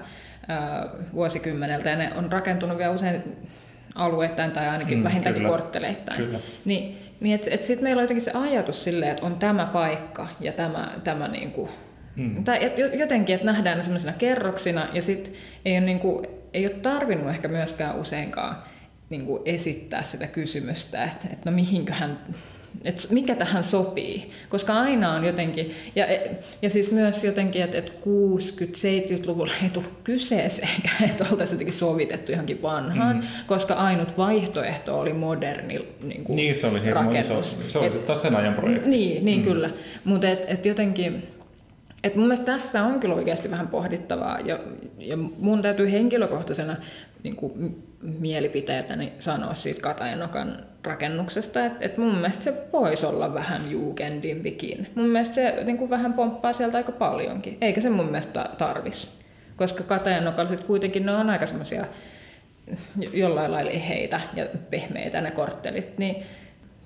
ää, 0.48 0.88
vuosikymmeneltä. 1.14 1.90
Ja 1.90 1.96
ne 1.96 2.12
on 2.16 2.32
rakentunut 2.32 2.78
vielä 2.78 2.92
usein 2.92 3.24
alueittain 3.96 4.52
tai 4.52 4.70
ainakin 4.70 4.98
mm, 4.98 5.04
vähintäänkin 5.04 5.44
kyllä. 5.44 5.58
kortteleittain. 5.58 6.18
Kyllä. 6.18 6.40
Niin, 6.66 6.98
niin 7.20 7.36
et, 7.36 7.48
et 7.52 7.64
sitten 7.64 7.84
meillä 7.84 8.00
on 8.00 8.04
jotenkin 8.04 8.22
se 8.22 8.32
ajatus 8.34 8.84
silleen, 8.84 9.12
että 9.12 9.26
on 9.26 9.36
tämä 9.36 9.66
paikka 9.66 10.28
ja 10.40 10.52
tämä, 10.52 10.92
tämä 11.04 11.28
niin 11.28 11.52
kuin, 11.52 11.70
mm. 12.16 12.44
tai 12.44 12.66
et 12.66 12.74
jotenkin, 13.00 13.36
että 13.36 13.48
nähdään 13.48 13.78
ne 13.78 13.84
sellaisina 13.84 14.14
kerroksina 14.14 14.88
ja 14.94 15.02
sitten 15.02 15.34
ei 15.66 15.78
ole, 15.78 15.86
niin 15.86 16.00
kuin, 16.00 16.26
ei 16.54 16.66
ole 16.66 16.76
tarvinnut 16.76 17.30
ehkä 17.30 17.48
myöskään 17.48 17.96
useinkaan 17.96 18.56
niin 19.10 19.26
kuin 19.26 19.42
esittää 19.46 20.02
sitä 20.02 20.28
kysymystä, 20.28 21.04
että, 21.04 21.28
että 21.32 21.50
no 21.50 21.56
mihinköhän 21.56 22.20
että 22.84 23.04
mikä 23.12 23.36
tähän 23.36 23.64
sopii, 23.64 24.32
koska 24.50 24.74
aina 24.74 25.14
on 25.14 25.26
jotenkin, 25.26 25.72
ja, 25.96 26.06
ja 26.62 26.70
siis 26.70 26.92
myös 26.92 27.24
jotenkin, 27.24 27.62
että, 27.62 27.78
että 27.78 27.92
60-70-luvulla 27.92 29.54
ei 29.64 29.70
tule 29.70 29.86
kyseeseenkään, 30.04 31.04
että 31.04 31.26
oltaisiin 31.32 31.56
jotenkin 31.56 31.74
sovitettu 31.74 32.32
johonkin 32.32 32.62
vanhaan, 32.62 33.16
mm. 33.16 33.24
koska 33.48 33.74
ainut 33.74 34.18
vaihtoehto 34.18 35.00
oli 35.00 35.14
moderni 35.14 35.88
niin 36.02 36.24
kuin 36.24 36.36
Niin, 36.36 36.56
se 36.56 36.68
oli 36.68 36.84
hirveän 36.84 37.16
iso, 37.16 37.44
se 37.44 37.78
oli 37.80 37.88
et, 37.88 38.06
taas 38.06 38.22
sen 38.22 38.36
ajan 38.36 38.54
projekti. 38.54 38.90
Niin, 38.90 39.26
niin 39.26 39.40
mm. 39.40 39.44
kyllä, 39.44 39.70
mutta 40.04 40.30
et, 40.30 40.44
et 40.48 40.66
jotenkin, 40.66 41.24
et 42.04 42.16
mun 42.16 42.26
mielestä 42.26 42.46
tässä 42.46 42.84
on 42.84 43.00
kyllä 43.00 43.16
oikeasti 43.16 43.52
vähän 43.52 43.68
pohdittavaa, 43.68 44.40
ja, 44.40 44.60
ja 44.98 45.18
mun 45.18 45.62
täytyy 45.62 45.92
henkilökohtaisena 45.92 46.76
niin 47.24 47.36
kuin 47.36 47.84
mielipiteitäni 48.02 49.14
sanoa 49.20 49.54
siitä 49.54 49.82
Katajanokan 49.82 50.58
rakennuksesta, 50.84 51.66
että 51.66 51.86
et 51.86 51.98
mun 51.98 52.16
mielestä 52.16 52.44
se 52.44 52.54
voisi 52.74 53.06
olla 53.06 53.34
vähän 53.34 53.72
juukendimpikin. 53.72 54.88
Mun 54.96 55.10
mielestä 55.10 55.36
se 55.36 55.64
niin 55.64 55.78
kuin 55.78 55.90
vähän 55.90 56.14
pomppaa 56.14 56.54
sieltä 56.54 56.78
aika 56.78 56.92
paljonkin, 56.92 57.58
eikä 57.62 57.82
se 57.82 57.90
mun 57.90 58.06
mielestä 58.06 58.50
tarvis. 58.58 59.20
Koska 59.56 59.84
Katajanokalla 59.84 60.58
kuitenkin 60.58 61.06
ne 61.06 61.12
on 61.12 61.30
aika 61.30 61.46
semmoisia 61.46 61.86
jollain 63.14 63.52
lailla 63.52 63.72
eheitä 63.72 64.22
ja 64.36 64.46
pehmeitä 64.70 65.22
ne 65.22 65.32
korttelit, 65.32 65.98
niin 65.98 66.16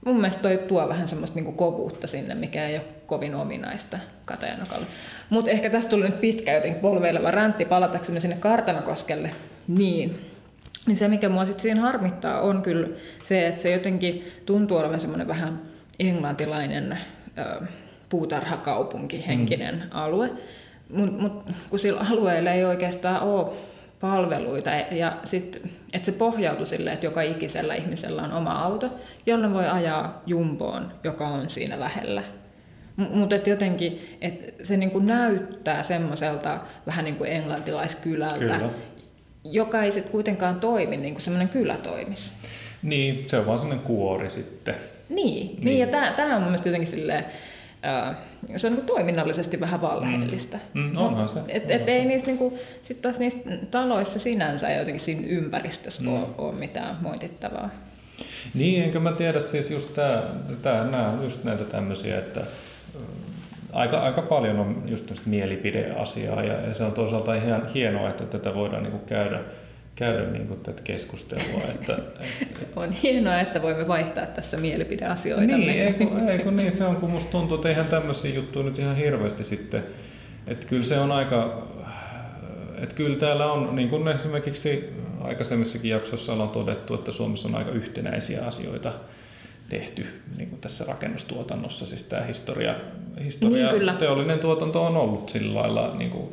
mun 0.06 0.16
mielestä 0.16 0.42
toi 0.42 0.58
tuo 0.68 0.90
vähän 0.90 1.08
semmoista 1.08 1.40
niin 1.40 1.56
kovuutta 1.56 2.08
sinne, 2.08 2.36
mikä 2.36 2.68
ei 2.68 2.76
ole 2.76 2.86
kovin 3.06 3.36
ominaista 3.36 4.00
Katajanokalle. 4.26 4.86
Mutta 5.30 5.52
ehkä 5.52 5.70
tästä 5.70 5.90
tuli 5.90 6.10
nyt 6.10 6.22
pitkä 6.22 6.54
jotenkin 6.54 6.82
polveileva 6.82 7.32
räntti 7.32 7.66
palataksemme 7.66 8.20
sinne 8.20 8.36
Kartanokoskelle. 8.36 9.32
Niin, 9.68 10.20
niin 10.88 10.98
se, 10.98 11.08
mikä 11.08 11.30
mua 11.30 11.46
sitten 11.46 11.62
siinä 11.62 11.82
harmittaa, 11.82 12.42
on 12.42 12.62
kyllä 12.62 12.88
se, 13.24 13.48
että 13.48 13.62
se 13.62 13.72
jotenkin 13.72 14.32
tuntuu 14.46 14.78
olevan 14.78 15.00
semmoinen 15.00 15.28
vähän 15.28 15.62
englantilainen 16.00 16.98
ö, 17.38 17.66
puutarhakaupunki, 18.10 19.28
henkinen 19.28 19.76
mm. 19.76 19.82
alue. 19.92 20.30
Mutta 20.90 21.22
mut, 21.22 21.52
kun 21.70 21.80
sillä 21.80 22.06
alueella 22.12 22.52
ei 22.52 22.66
oikeastaan 22.66 23.22
ole 23.22 23.54
palveluita 24.04 24.70
ja 24.92 25.18
sit, 25.24 25.62
että 25.94 26.06
se 26.06 26.12
pohjautui 26.12 26.68
sille, 26.68 26.92
että 26.92 27.06
joka 27.06 27.22
ikisellä 27.22 27.76
ihmisellä 27.76 28.22
on 28.22 28.32
oma 28.32 28.52
auto, 28.52 28.90
jolle 29.26 29.54
voi 29.54 29.68
ajaa 29.68 30.22
jumboon, 30.26 30.92
joka 31.04 31.28
on 31.28 31.50
siinä 31.50 31.80
lähellä. 31.80 32.24
Mutta 32.96 33.50
jotenkin 33.50 34.18
et 34.22 34.56
se 34.64 34.78
niinku 34.78 35.00
näyttää 35.00 35.84
semmoiselta 35.84 36.60
vähän 36.86 37.06
niin 37.06 37.16
kuin 37.16 37.32
englantilaiskylältä, 37.32 38.40
Kyllä 38.40 38.70
joka 39.44 39.84
ei 39.84 39.92
sitten 39.92 40.12
kuitenkaan 40.12 40.60
toimi 40.60 40.98
niin 40.98 41.14
kuin 41.14 41.22
semmoinen 41.22 41.50
kylä 41.50 41.78
toimisi. 41.78 42.34
Niin, 42.84 43.30
se 43.30 43.38
on 43.38 43.46
vaan 43.46 43.60
semmoinen 43.60 43.86
kuori 43.86 44.30
sitten. 44.30 44.76
Niin, 45.10 45.48
niin. 45.48 45.66
niin 45.66 45.80
ja 45.80 45.88
tämä 46.16 46.36
on 46.36 46.42
mun 46.42 46.44
mielestä 46.44 46.70
jotenkin 46.70 46.88
silleen, 46.88 47.26
se 48.56 48.68
on 48.68 48.74
niin 48.74 48.86
toiminnallisesti 48.86 49.60
vähän 49.60 49.82
valheellista. 49.82 50.58
Mm. 50.74 50.82
Mm, 50.82 50.98
onhan 50.98 51.30
se. 51.30 51.40
Et, 51.48 51.72
et 51.72 51.90
ei 51.90 52.06
niistä, 52.06 52.28
niin 52.28 52.38
kuin, 52.38 52.54
sit 52.82 53.02
taas 53.02 53.20
niissä 53.20 53.40
taloissa 53.72 54.20
sinänsä 54.20 54.70
ja 54.70 54.80
jotenkin 54.80 55.00
siinä 55.00 55.28
ympäristössä 55.28 56.04
mm. 56.04 56.14
ole, 56.14 56.28
ole 56.38 56.54
mitään 56.54 56.98
moitittavaa. 57.02 57.70
Niin, 58.54 58.84
enkä 58.84 59.00
mä 59.00 59.12
tiedä, 59.12 59.40
siis 59.40 59.72
just 59.72 59.94
tää, 59.94 60.24
tää, 60.62 60.84
nämä 60.84 61.10
on 61.10 61.24
just 61.24 61.44
näitä 61.44 61.64
tämmöisiä, 61.64 62.18
että 62.18 62.42
aika, 63.74 64.00
aika 64.00 64.22
paljon 64.22 64.60
on 64.60 64.84
just 64.86 65.04
tämmöistä 65.04 65.30
mielipideasiaa 65.30 66.44
ja, 66.44 66.68
ja 66.68 66.74
se 66.74 66.84
on 66.84 66.92
toisaalta 66.92 67.34
ihan 67.34 67.68
hienoa, 67.74 68.10
että 68.10 68.26
tätä 68.26 68.54
voidaan 68.56 68.84
niin 68.84 68.92
kuin 68.92 69.06
käydä, 69.06 69.40
käydä 69.96 70.32
niin 70.32 70.48
kuin 70.48 70.60
tätä 70.60 70.82
keskustelua. 70.84 71.64
Että, 71.70 71.98
On 72.76 72.92
hienoa, 72.92 73.40
että 73.40 73.62
voimme 73.62 73.88
vaihtaa 73.88 74.26
tässä 74.26 74.58
mielipideasioita. 74.58 75.58
niin, 75.58 75.70
ei 75.70 75.94
kun, 75.94 76.30
ei 76.30 76.40
kun 76.40 76.58
niin 76.58 76.72
se 76.72 76.84
on, 76.84 76.96
kun 76.96 77.10
musta 77.10 77.32
tuntuu, 77.32 77.56
että 77.56 77.70
eihän 77.70 77.86
tämmöisiä 77.88 78.36
juttuja 78.36 78.66
nyt 78.66 78.80
ihan 78.80 78.96
hirveästi 78.96 79.44
sitten, 79.44 79.84
että 80.48 80.68
kyllä 80.68 80.84
se 80.84 81.00
on 81.00 81.12
aika, 81.12 81.68
että 82.78 82.96
kyllä 82.96 83.18
täällä 83.18 83.52
on, 83.52 83.76
niin 83.76 83.90
kuin 83.90 84.08
esimerkiksi 84.08 84.90
aikaisemmissakin 85.22 85.92
jaksoissa 85.92 86.34
ollaan 86.34 86.50
todettu, 86.50 86.94
että 86.94 87.12
Suomessa 87.12 87.48
on 87.48 87.56
aika 87.56 87.72
yhtenäisiä 87.72 88.46
asioita 88.46 88.94
tehty 89.70 90.06
niin 90.38 90.50
kuin 90.50 90.62
tässä 90.62 90.86
rakennustuotannossa. 90.86 91.86
Siis 91.86 92.04
tämä 92.04 92.24
historia, 92.24 92.76
historia 93.24 93.66
Niin, 93.68 93.80
kyllä. 93.80 93.94
teollinen 93.94 94.40
tuotanto 94.40 94.86
on 94.86 94.98
ollut 94.98 95.30
sillä 95.30 95.60
lailla, 95.60 95.96
niin 95.98 96.10
kuin, 96.10 96.28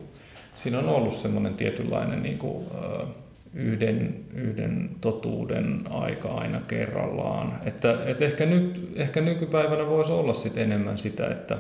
siinä 0.55 0.79
on 0.79 0.89
ollut 0.89 1.15
semmoinen 1.15 1.55
tietynlainen 1.55 2.23
niin 2.23 2.39
kuin, 2.39 2.67
ö, 2.85 3.07
yhden, 3.55 4.25
yhden 4.35 4.91
totuuden 5.01 5.81
aika 5.91 6.29
aina 6.29 6.61
kerrallaan. 6.61 7.59
Että, 7.67 7.99
että 8.07 8.25
ehkä, 8.25 8.47
nyt, 8.47 8.93
ehkä 8.97 9.21
nykypäivänä 9.21 9.87
voisi 9.87 10.13
olla 10.13 10.33
sit 10.33 10.59
enemmän 10.59 10.99
sitä, 10.99 11.27
että, 11.27 11.59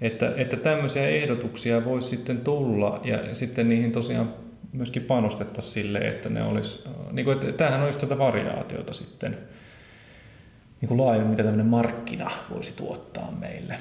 että, 0.00 0.32
että 0.36 0.56
tämmöisiä 0.56 1.08
ehdotuksia 1.08 1.84
voisi 1.84 2.08
sitten 2.08 2.40
tulla 2.40 3.00
ja 3.04 3.34
sitten 3.34 3.68
niihin 3.68 3.92
tosiaan 3.92 4.34
myöskin 4.72 5.02
panostettaisiin 5.02 5.72
sille, 5.72 5.98
että 5.98 6.28
ne 6.28 6.42
olisi, 6.42 6.84
niin 7.12 7.24
kuin, 7.24 7.38
että 7.38 7.52
tämähän 7.52 7.80
on 7.80 7.86
just 7.86 7.98
tätä 7.98 8.18
variaatiota 8.18 8.92
sitten, 8.92 9.36
niin 10.80 10.88
kuin 10.88 11.00
laajemmin, 11.00 11.30
mitä 11.30 11.42
tämmöinen 11.42 11.66
markkina 11.66 12.30
voisi 12.50 12.72
tuottaa 12.76 13.32
meille. 13.40 13.76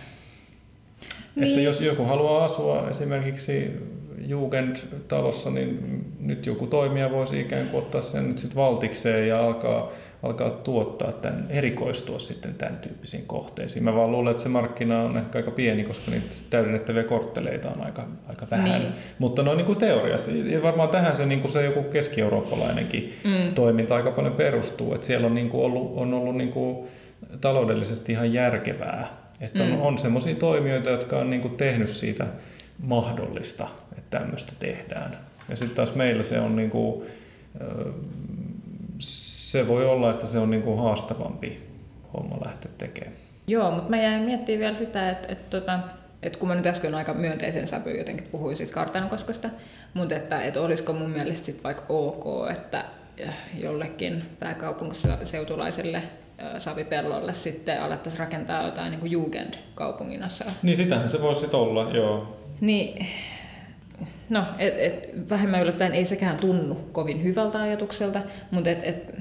Niin. 1.36 1.48
Että 1.48 1.62
jos 1.62 1.82
joku 1.82 2.04
haluaa 2.04 2.46
asua 2.46 2.90
esimerkiksi 2.90 3.72
Jugend-talossa, 4.18 5.50
niin 5.50 5.80
nyt 6.20 6.46
joku 6.46 6.68
toimija 6.68 7.12
voisi 7.12 7.40
ikään 7.40 7.68
kuin 7.68 7.84
ottaa 7.84 8.02
sen 8.02 8.28
nyt 8.28 8.40
sitten 8.40 8.56
valtikseen 8.56 9.28
ja 9.28 9.46
alkaa, 9.46 9.90
alkaa 10.24 10.50
tuottaa 10.50 11.12
tämän, 11.12 11.46
erikoistua 11.50 12.20
sitten 12.20 12.54
tämän 12.54 12.78
tyyppisiin 12.78 13.24
kohteisiin. 13.28 13.84
Mä 13.84 13.96
vaan 13.96 14.12
luulen, 14.12 14.32
että 14.32 14.44
se 14.44 14.50
markkina 14.50 15.02
on 15.02 15.18
ehkä 15.18 15.40
aika 15.40 15.52
pieni, 15.52 15.84
koska 15.84 16.12
niitä 16.12 16.36
täydennettäviä 16.50 17.04
kortteleita 17.04 17.70
on 17.70 17.86
aika, 17.86 18.08
aika 18.28 18.48
vähän. 18.52 18.82
Niin. 18.82 18.94
Mutta 19.20 19.44
noin 19.44 19.58
niin 19.58 19.66
kuin 19.66 19.78
teoriassa, 19.78 20.32
ja 20.32 20.62
varmaan 20.64 20.90
tähän 20.90 21.16
se, 21.16 21.26
niin 21.26 21.42
kuin 21.42 21.52
se 21.52 21.66
joku 21.66 21.84
keski-eurooppalainenkin 21.84 23.14
mm. 23.24 23.54
toiminta 23.54 23.96
aika 23.96 24.12
paljon 24.12 24.34
perustuu, 24.34 24.94
että 24.94 25.08
siellä 25.08 25.28
on, 25.28 25.36
niin 25.36 25.50
kuin 25.50 25.66
ollut, 25.66 25.94
on 25.96 26.14
ollut 26.14 26.36
niin 26.36 26.52
kuin 26.52 26.88
taloudellisesti 27.42 28.12
ihan 28.12 28.34
järkevää. 28.34 29.08
Että 29.42 29.64
on, 29.64 29.70
mm. 29.70 29.82
on 29.82 29.98
semmoisia 29.98 30.36
toimijoita, 30.36 30.90
jotka 30.90 31.20
on 31.20 31.30
niin 31.30 31.42
kuin 31.42 31.58
tehnyt 31.58 31.90
siitä 31.90 32.26
mahdollista, 32.84 33.68
että 34.06 34.20
tämmöistä 34.20 34.54
tehdään. 34.60 35.18
Ja 35.50 35.56
sitten 35.56 35.76
taas 35.76 35.96
meillä 35.96 36.24
se 36.24 36.40
on 36.40 36.56
niin 36.56 36.70
kuin, 36.70 37.06
ö, 37.62 37.92
se 39.00 39.68
voi 39.68 39.86
olla, 39.86 40.12
että 40.12 40.28
se 40.28 40.40
on 40.40 40.50
niin 40.50 40.62
kuin 40.62 40.80
haastavampi 40.80 41.60
homma 42.14 42.38
lähteä 42.46 42.72
tekemään. 42.78 43.14
Joo, 43.48 43.72
mutta 43.72 43.90
mä 43.90 43.98
jäin 43.98 44.22
miettimään 44.22 44.60
vielä 44.60 44.74
sitä, 44.74 45.10
että, 45.10 45.28
että, 45.32 45.60
tota, 45.60 45.80
että 46.24 46.40
kun 46.40 46.48
mä 46.48 46.56
nyt 46.56 46.68
äsken 46.68 46.96
aika 46.96 47.14
myönteisen 47.14 47.68
sävyyn 47.68 47.98
jotenkin 47.98 48.28
puhuin 48.32 48.58
siitä 48.58 48.74
Kartanokoskesta, 48.74 49.50
mutta 49.94 50.16
että, 50.16 50.42
että 50.42 50.62
olisiko 50.62 50.94
mun 50.94 51.10
mielestä 51.10 51.46
sit 51.46 51.64
vaikka 51.64 51.86
ok, 51.90 52.50
että 52.52 52.86
jollekin 53.64 54.26
pääkaupunkiseutulaiselle 54.40 56.04
savipellolle 56.58 57.34
sitten 57.34 57.82
alettaisiin 57.82 58.20
rakentaa 58.20 58.66
jotain 58.66 58.92
niin 58.92 59.00
kuin 59.00 59.12
Jugend-kaupunginosaa. 59.12 60.52
Niin 60.64 60.78
sitähän 60.78 61.10
se 61.10 61.22
voisi 61.22 61.48
olla, 61.54 61.92
joo. 61.92 62.38
Niin, 62.62 63.08
no, 64.30 64.44
et, 64.60 64.74
et, 64.78 65.30
vähemmän 65.30 65.62
yllättäen 65.62 65.94
ei 65.94 66.06
sekään 66.06 66.38
tunnu 66.38 66.76
kovin 66.92 67.24
hyvältä 67.24 67.62
ajatukselta, 67.62 68.22
mutta 68.52 68.70
et, 68.70 68.80
et, 68.84 69.16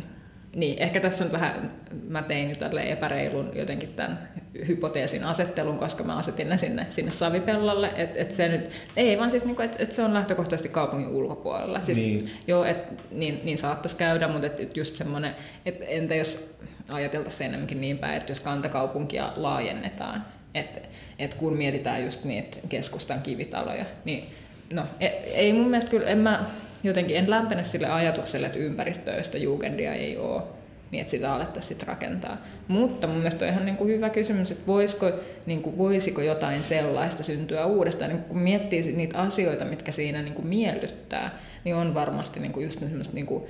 niin, 0.56 0.78
ehkä 0.78 1.00
tässä 1.00 1.24
on 1.24 1.32
vähän, 1.32 1.70
mä 2.08 2.22
tein 2.22 2.48
jo 2.48 2.54
tälleen 2.54 2.88
epäreilun 2.88 3.50
jotenkin 3.54 3.88
tämän 3.88 4.28
hypoteesin 4.68 5.24
asettelun, 5.24 5.78
koska 5.78 6.04
mä 6.04 6.16
asetin 6.16 6.48
ne 6.48 6.56
sinne, 6.56 6.86
sinne 6.88 7.10
savipellalle, 7.10 7.92
että 7.96 8.20
et 8.20 8.32
se 8.32 8.48
nyt, 8.48 8.70
ei 8.96 9.18
vaan 9.18 9.30
siis, 9.30 9.44
niinku, 9.44 9.62
että 9.62 9.82
et 9.82 9.92
se 9.92 10.02
on 10.02 10.14
lähtökohtaisesti 10.14 10.68
kaupungin 10.68 11.08
ulkopuolella. 11.08 11.82
Siis, 11.82 11.98
Niin. 11.98 12.30
Joo, 12.46 12.64
et, 12.64 13.10
niin, 13.10 13.40
niin 13.44 13.58
saattaisi 13.58 13.96
käydä, 13.96 14.28
mutta 14.28 14.46
et, 14.46 14.60
et 14.60 14.76
just 14.76 14.96
semmoinen, 14.96 15.34
että 15.66 15.84
entä 15.84 16.14
jos 16.14 16.56
ajateltaisiin 16.92 17.48
enemmänkin 17.48 17.80
niin 17.80 17.98
päin, 17.98 18.16
että 18.16 18.30
jos 18.30 18.40
kantakaupunkia 18.40 19.32
laajennetaan, 19.36 20.24
että 20.54 20.80
et 21.18 21.34
kun 21.34 21.56
mietitään 21.56 22.04
just 22.04 22.24
niitä 22.24 22.58
keskustan 22.68 23.22
kivitaloja, 23.22 23.84
niin 24.04 24.34
no 24.72 24.82
e- 25.00 25.06
ei 25.06 25.52
mun 25.52 25.68
mielestä 25.68 25.90
kyllä, 25.90 26.06
en 26.06 26.18
mä 26.18 26.50
jotenkin 26.82 27.16
en 27.16 27.30
lämpene 27.30 27.62
sille 27.62 27.86
ajatukselle, 27.86 28.46
että 28.46 28.58
ympäristöistä 28.58 29.38
jugendia 29.38 29.94
ei 29.94 30.16
ole, 30.16 30.42
niin 30.90 31.00
että 31.00 31.10
sitä 31.10 31.34
alettaisiin 31.34 31.78
sit 31.78 31.88
rakentaa. 31.88 32.36
Mutta 32.68 33.06
mun 33.06 33.16
mielestä 33.16 33.44
on 33.44 33.50
ihan 33.50 33.66
niin 33.66 33.76
kuin 33.76 33.90
hyvä 33.90 34.10
kysymys, 34.10 34.50
että 34.50 34.66
voisiko, 34.66 35.10
niin 35.46 35.62
kuin, 35.62 35.78
voisiko 35.78 36.22
jotain 36.22 36.62
sellaista 36.62 37.22
syntyä 37.22 37.66
uudestaan. 37.66 38.10
Niin 38.10 38.22
kun 38.22 38.38
miettii 38.38 38.92
niitä 38.92 39.18
asioita, 39.18 39.64
mitkä 39.64 39.92
siinä 39.92 40.22
niin 40.22 40.34
kuin 40.34 40.46
miellyttää, 40.46 41.38
niin 41.64 41.76
on 41.76 41.94
varmasti 41.94 42.40
niin 42.40 42.52
kuin 42.52 42.64
just 42.64 42.80
niin 43.12 43.26
kuin 43.26 43.44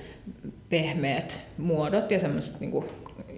pehmeät 0.68 1.40
muodot 1.58 2.10
ja 2.10 2.20
semmoiset 2.20 2.60
niin 2.60 2.70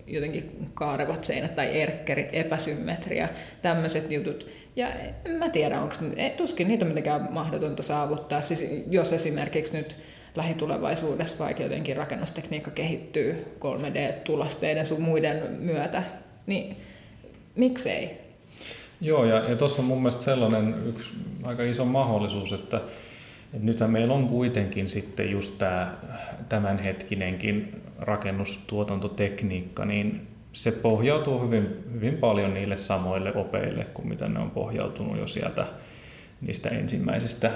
jotenkin 0.07 0.71
kaarevat 0.75 1.25
seinät 1.25 1.55
tai 1.55 1.81
erkkerit, 1.81 2.29
epäsymmetria, 2.33 3.29
tämmöiset 3.63 4.11
jutut. 4.11 4.47
Ja 4.77 4.89
en 5.25 5.31
mä 5.31 5.49
tiedä, 5.49 5.81
onko 5.81 5.95
tuskin 6.37 6.69
niitä 6.69 6.85
on 6.85 6.89
mitenkään 6.89 7.29
mahdotonta 7.31 7.83
saavuttaa. 7.83 8.43
Siis 8.43 8.85
jos 8.91 9.13
esimerkiksi 9.13 9.77
nyt 9.77 9.97
lähitulevaisuudessa 10.35 11.45
vaikka 11.45 11.63
jotenkin 11.63 11.97
rakennustekniikka 11.97 12.71
kehittyy 12.71 13.57
3D-tulosteiden 13.61 14.87
sun 14.87 15.03
muiden 15.03 15.53
myötä, 15.59 16.03
niin 16.47 16.77
miksei? 17.55 18.11
Joo, 19.01 19.25
ja, 19.25 19.51
ja 19.51 19.57
tuossa 19.57 19.83
on 19.83 19.89
mun 19.89 19.99
mielestä 19.99 20.23
sellainen 20.23 20.75
yksi 20.87 21.13
aika 21.45 21.63
iso 21.63 21.85
mahdollisuus, 21.85 22.53
että 22.53 22.81
nythän 23.53 23.91
meillä 23.91 24.15
on 24.15 24.27
kuitenkin 24.27 24.89
sitten 24.89 25.31
just 25.31 25.59
tämä 25.59 25.95
tämänhetkinenkin 26.49 27.83
rakennustuotantotekniikka, 27.99 29.85
niin 29.85 30.27
se 30.53 30.73
pohjautuu 30.73 31.43
hyvin, 31.43 31.85
hyvin 31.93 32.17
paljon 32.17 32.55
niille 32.55 32.77
samoille 32.77 33.35
opeille 33.35 33.85
kuin 33.85 34.09
mitä 34.09 34.29
ne 34.29 34.39
on 34.39 34.51
pohjautunut 34.51 35.19
jo 35.19 35.27
sieltä 35.27 35.67
niistä 36.41 36.69
ensimmäisistä 36.69 37.51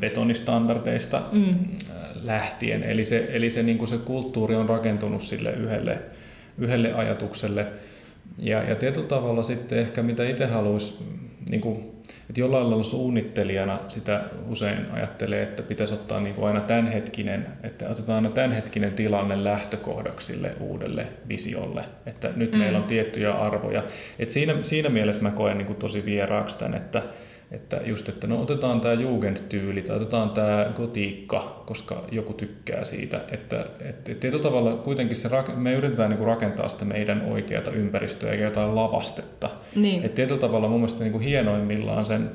betonistandardeista 0.00 1.22
mm. 1.32 1.54
lähtien. 2.22 2.82
Eli 2.82 3.04
se, 3.04 3.28
eli 3.32 3.50
se, 3.50 3.62
niin 3.62 3.78
kuin 3.78 3.88
se 3.88 3.98
kulttuuri 3.98 4.54
on 4.54 4.68
rakentunut 4.68 5.22
sille 5.22 5.50
yhdelle, 5.50 5.98
yhdelle 6.58 6.92
ajatukselle. 6.92 7.72
Ja, 8.38 8.62
ja 8.62 8.74
tietyllä 8.74 9.08
tavalla 9.08 9.42
sitten 9.42 9.78
ehkä 9.78 10.02
mitä 10.02 10.28
itse 10.28 10.46
haluaisi, 10.46 10.98
niin 11.50 11.60
että 12.28 12.40
jollain 12.40 12.70
lailla 12.70 12.84
suunnittelijana 12.84 13.78
sitä 13.88 14.24
usein 14.48 14.86
ajattelee, 14.92 15.42
että 15.42 15.62
pitäisi 15.62 15.94
ottaa 15.94 16.20
niin 16.20 16.34
kuin 16.34 16.46
aina 16.46 16.60
tämänhetkinen, 16.60 17.46
että 17.62 17.88
otetaan 17.88 18.16
aina 18.16 18.34
tämänhetkinen 18.34 18.92
tilanne 18.92 19.44
lähtökohdaksi 19.44 20.26
sille 20.26 20.52
uudelle 20.60 21.06
visiolle, 21.28 21.84
että 22.06 22.30
nyt 22.36 22.52
mm. 22.52 22.58
meillä 22.58 22.78
on 22.78 22.84
tiettyjä 22.84 23.32
arvoja. 23.32 23.82
Et 24.18 24.30
siinä, 24.30 24.62
siinä 24.62 24.88
mielessä 24.88 25.22
mä 25.22 25.30
koen 25.30 25.58
niin 25.58 25.66
kuin 25.66 25.78
tosi 25.78 26.04
vieraaksi 26.04 26.58
tämän, 26.58 26.74
että, 26.74 27.02
että 27.50 27.80
just, 27.84 28.08
että 28.08 28.26
no 28.26 28.40
otetaan 28.40 28.80
tämä 28.80 28.94
Jugend-tyyli 28.94 29.82
tai 29.82 29.96
otetaan 29.96 30.30
tämä 30.30 30.72
gotiikka, 30.76 31.62
koska 31.66 32.04
joku 32.12 32.32
tykkää 32.32 32.84
siitä. 32.84 33.20
Että, 33.32 33.66
että 33.80 34.14
tietyllä 34.14 34.42
tavalla 34.42 34.76
kuitenkin 34.76 35.16
se, 35.16 35.28
me 35.56 35.72
yritetään 35.72 36.10
niin 36.10 36.18
kuin 36.18 36.28
rakentaa 36.28 36.68
sitä 36.68 36.84
meidän 36.84 37.22
oikeata 37.22 37.70
ympäristöä 37.70 38.30
eikä 38.30 38.44
jotain 38.44 38.74
lavastetta. 38.74 39.50
Niin. 39.76 40.02
Että 40.02 40.16
tietyllä 40.16 40.40
tavalla 40.40 40.68
mun 40.68 40.80
mielestä 40.80 41.00
niin 41.00 41.12
kuin 41.12 41.24
hienoimmillaan 41.24 42.04
sen, 42.04 42.30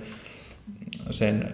sen 1.12 1.54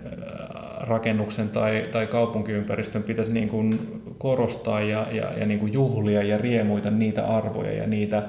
rakennuksen 0.80 1.50
tai, 1.50 1.88
tai 1.92 2.08
kaupunkiympäristön 2.08 3.04
pitäisi 3.04 3.34
niin 3.34 3.50
kuin 3.50 3.80
korostaa 4.18 4.82
ja, 4.82 5.08
ja, 5.12 5.34
ja 5.40 5.46
niin 5.46 5.60
kuin 5.60 5.74
juhlia 5.74 6.24
ja 6.24 6.38
riemuita 6.38 6.92
niitä 6.92 7.28
arvoja 7.28 7.74
ja 7.74 7.88
niitä 7.88 8.24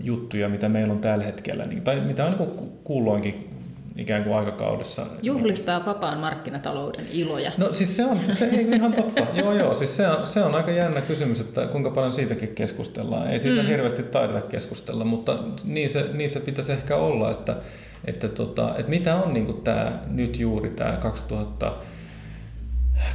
juttuja, 0.00 0.48
mitä 0.48 0.68
meillä 0.68 0.92
on 0.92 1.00
tällä 1.00 1.24
hetkellä, 1.24 1.66
niin, 1.66 1.82
tai 1.82 2.00
mitä 2.00 2.24
on 2.24 2.36
niin 2.38 2.70
kulloinkin 2.84 3.54
ikään 3.96 4.24
kuin 4.24 4.36
aikakaudessa. 4.36 5.06
Juhlistaa 5.22 5.86
vapaan 5.86 6.18
markkinatalouden 6.18 7.06
iloja. 7.10 7.52
No 7.56 7.74
siis 7.74 7.96
se 7.96 8.04
on, 8.04 8.20
se 8.30 8.44
ei 8.44 8.68
ihan 8.72 8.92
totta. 8.92 9.26
joo, 9.32 9.52
joo, 9.52 9.74
siis 9.74 9.96
se 9.96 10.08
on, 10.08 10.26
se 10.26 10.42
on 10.42 10.54
aika 10.54 10.70
jännä 10.70 11.00
kysymys, 11.00 11.40
että 11.40 11.66
kuinka 11.66 11.90
paljon 11.90 12.12
siitäkin 12.12 12.54
keskustellaan. 12.54 13.30
Ei 13.30 13.38
siitä 13.38 13.62
mm. 13.62 13.68
hirveästi 13.68 14.02
taideta 14.02 14.40
keskustella, 14.40 15.04
mutta 15.04 15.38
niin 15.64 15.90
se, 15.90 16.10
niin 16.12 16.30
se 16.30 16.40
pitäisi 16.40 16.72
ehkä 16.72 16.96
olla, 16.96 17.30
että, 17.30 17.56
että, 18.04 18.28
tota, 18.28 18.74
että 18.78 18.90
mitä 18.90 19.16
on 19.16 19.34
niin 19.34 19.62
tämä 19.64 19.92
nyt 20.06 20.38
juuri 20.38 20.70
tämä 20.70 20.96
2000 20.96 21.72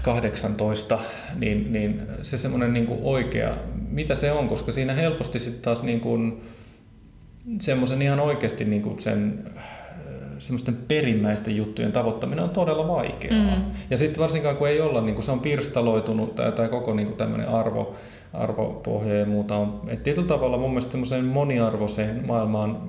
18, 0.01 0.99
niin, 1.35 1.73
niin 1.73 2.01
se 2.21 2.37
semmoinen 2.37 2.73
niin 2.73 2.87
oikea, 3.01 3.55
mitä 3.89 4.15
se 4.15 4.31
on, 4.31 4.47
koska 4.47 4.71
siinä 4.71 4.93
helposti 4.93 5.39
sitten 5.39 5.61
taas 5.61 5.83
niin 5.83 5.99
kuin 5.99 6.41
semmoisen 7.59 8.01
ihan 8.01 8.19
oikeasti 8.19 8.65
niin 8.65 8.81
kuin 8.81 9.01
sen 9.01 9.43
semmoisten 10.39 10.77
perimmäisten 10.87 11.55
juttujen 11.55 11.91
tavoittaminen 11.91 12.43
on 12.43 12.49
todella 12.49 12.87
vaikeaa. 12.87 13.55
Mm. 13.55 13.61
Ja 13.89 13.97
sitten 13.97 14.21
varsinkaan 14.21 14.55
kun 14.55 14.67
ei 14.67 14.81
olla, 14.81 15.01
niin 15.01 15.15
kuin 15.15 15.25
se 15.25 15.31
on 15.31 15.39
pirstaloitunut 15.39 16.35
tai, 16.35 16.51
tai 16.51 16.69
koko 16.69 16.93
niin 16.93 17.13
tämmöinen 17.13 17.49
arvo, 17.49 17.95
arvopohja 18.33 19.19
ja 19.19 19.25
muuta 19.25 19.55
on. 19.55 19.81
Et 19.87 20.03
tietyllä 20.03 20.27
tavalla 20.27 20.57
mun 20.57 20.69
mielestä 20.69 20.91
semmoiseen 20.91 21.25
moniarvoiseen 21.25 22.27
maailmaan 22.27 22.81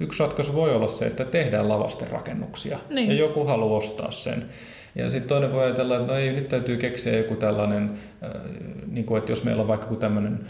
yksi 0.00 0.22
ratkaisu 0.22 0.54
voi 0.54 0.74
olla 0.74 0.88
se, 0.88 1.06
että 1.06 1.24
tehdään 1.24 1.68
lavasterakennuksia 1.68 2.78
niin. 2.94 3.08
ja 3.08 3.14
joku 3.14 3.44
haluaa 3.44 3.78
ostaa 3.78 4.10
sen. 4.10 4.44
Ja 4.94 5.10
sitten 5.10 5.28
toinen 5.28 5.52
voi 5.52 5.64
ajatella, 5.64 5.96
että 5.96 6.12
no 6.12 6.18
ei, 6.18 6.32
nyt 6.32 6.48
täytyy 6.48 6.76
keksiä 6.76 7.18
joku 7.18 7.34
tällainen, 7.34 7.90
äh, 8.24 8.30
niin 8.86 9.06
kuin, 9.06 9.18
että 9.18 9.32
jos 9.32 9.44
meillä 9.44 9.62
on 9.62 9.68
vaikka 9.68 9.94
tämmöinen 9.94 10.40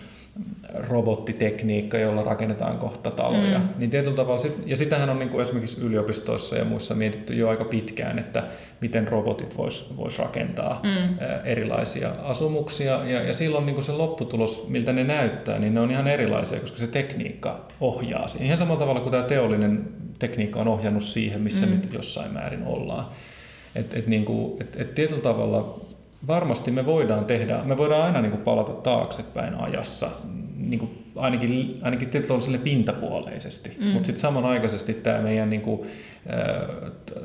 robottitekniikka, 0.88 1.98
jolla 1.98 2.22
rakennetaan 2.22 2.78
kohta 2.78 3.10
taloja. 3.10 3.58
Mm. 3.58 3.68
Niin 3.78 3.90
tietyllä 3.90 4.16
tavalla, 4.16 4.38
sit, 4.38 4.56
ja 4.66 4.76
sitähän 4.76 5.10
on 5.10 5.18
niin 5.18 5.28
kuin 5.28 5.42
esimerkiksi 5.42 5.80
yliopistoissa 5.80 6.56
ja 6.56 6.64
muissa 6.64 6.94
mietitty 6.94 7.34
jo 7.34 7.48
aika 7.48 7.64
pitkään, 7.64 8.18
että 8.18 8.44
miten 8.80 9.08
robotit 9.08 9.56
vois, 9.56 9.96
vois 9.96 10.18
rakentaa 10.18 10.80
mm. 10.82 11.18
erilaisia 11.44 12.10
asumuksia. 12.22 13.04
Ja, 13.04 13.22
ja 13.22 13.34
silloin 13.34 13.66
niin 13.66 13.74
kuin 13.74 13.84
se 13.84 13.92
lopputulos, 13.92 14.68
miltä 14.68 14.92
ne 14.92 15.04
näyttää, 15.04 15.58
niin 15.58 15.74
ne 15.74 15.80
on 15.80 15.90
ihan 15.90 16.06
erilaisia, 16.06 16.60
koska 16.60 16.78
se 16.78 16.86
tekniikka 16.86 17.66
ohjaa 17.80 18.28
siihen. 18.28 18.46
Ihan 18.46 18.58
samalla 18.58 18.80
tavalla 18.80 19.00
kuin 19.00 19.10
tämä 19.10 19.22
teollinen 19.22 19.84
tekniikka 20.18 20.60
on 20.60 20.68
ohjannut 20.68 21.02
siihen, 21.02 21.40
missä 21.40 21.66
mm. 21.66 21.72
nyt 21.72 21.92
jossain 21.92 22.32
määrin 22.32 22.66
ollaan. 22.66 23.06
Et, 23.74 23.94
et 23.94 24.06
niin 24.06 24.24
kuin, 24.24 24.62
et, 24.62 24.76
et 24.80 24.94
tietyllä 24.94 25.22
tavalla 25.22 25.80
varmasti 26.26 26.70
me 26.70 26.86
voidaan 26.86 27.24
tehdä, 27.24 27.60
me 27.64 27.76
voidaan 27.76 28.02
aina 28.02 28.20
niin 28.20 28.30
kuin 28.30 28.42
palata 28.42 28.72
taaksepäin 28.72 29.54
ajassa, 29.54 30.10
niin 30.56 30.78
kuin 30.78 31.04
ainakin, 31.16 31.78
ainakin 31.82 32.10
sille 32.40 32.58
pintapuoleisesti, 32.58 33.76
mm. 33.80 33.86
mutta 33.86 34.06
sitten 34.06 34.20
samanaikaisesti 34.20 34.94
tämä 34.94 35.20
meidän 35.20 35.50
niin 35.50 35.62
kuin, 35.62 35.88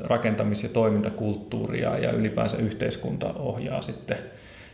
rakentamis- 0.02 0.62
ja 0.62 0.68
toimintakulttuuri 0.68 1.80
ja 1.80 2.12
ylipäänsä 2.12 2.56
yhteiskunta 2.56 3.32
ohjaa 3.32 3.82
sitten 3.82 4.16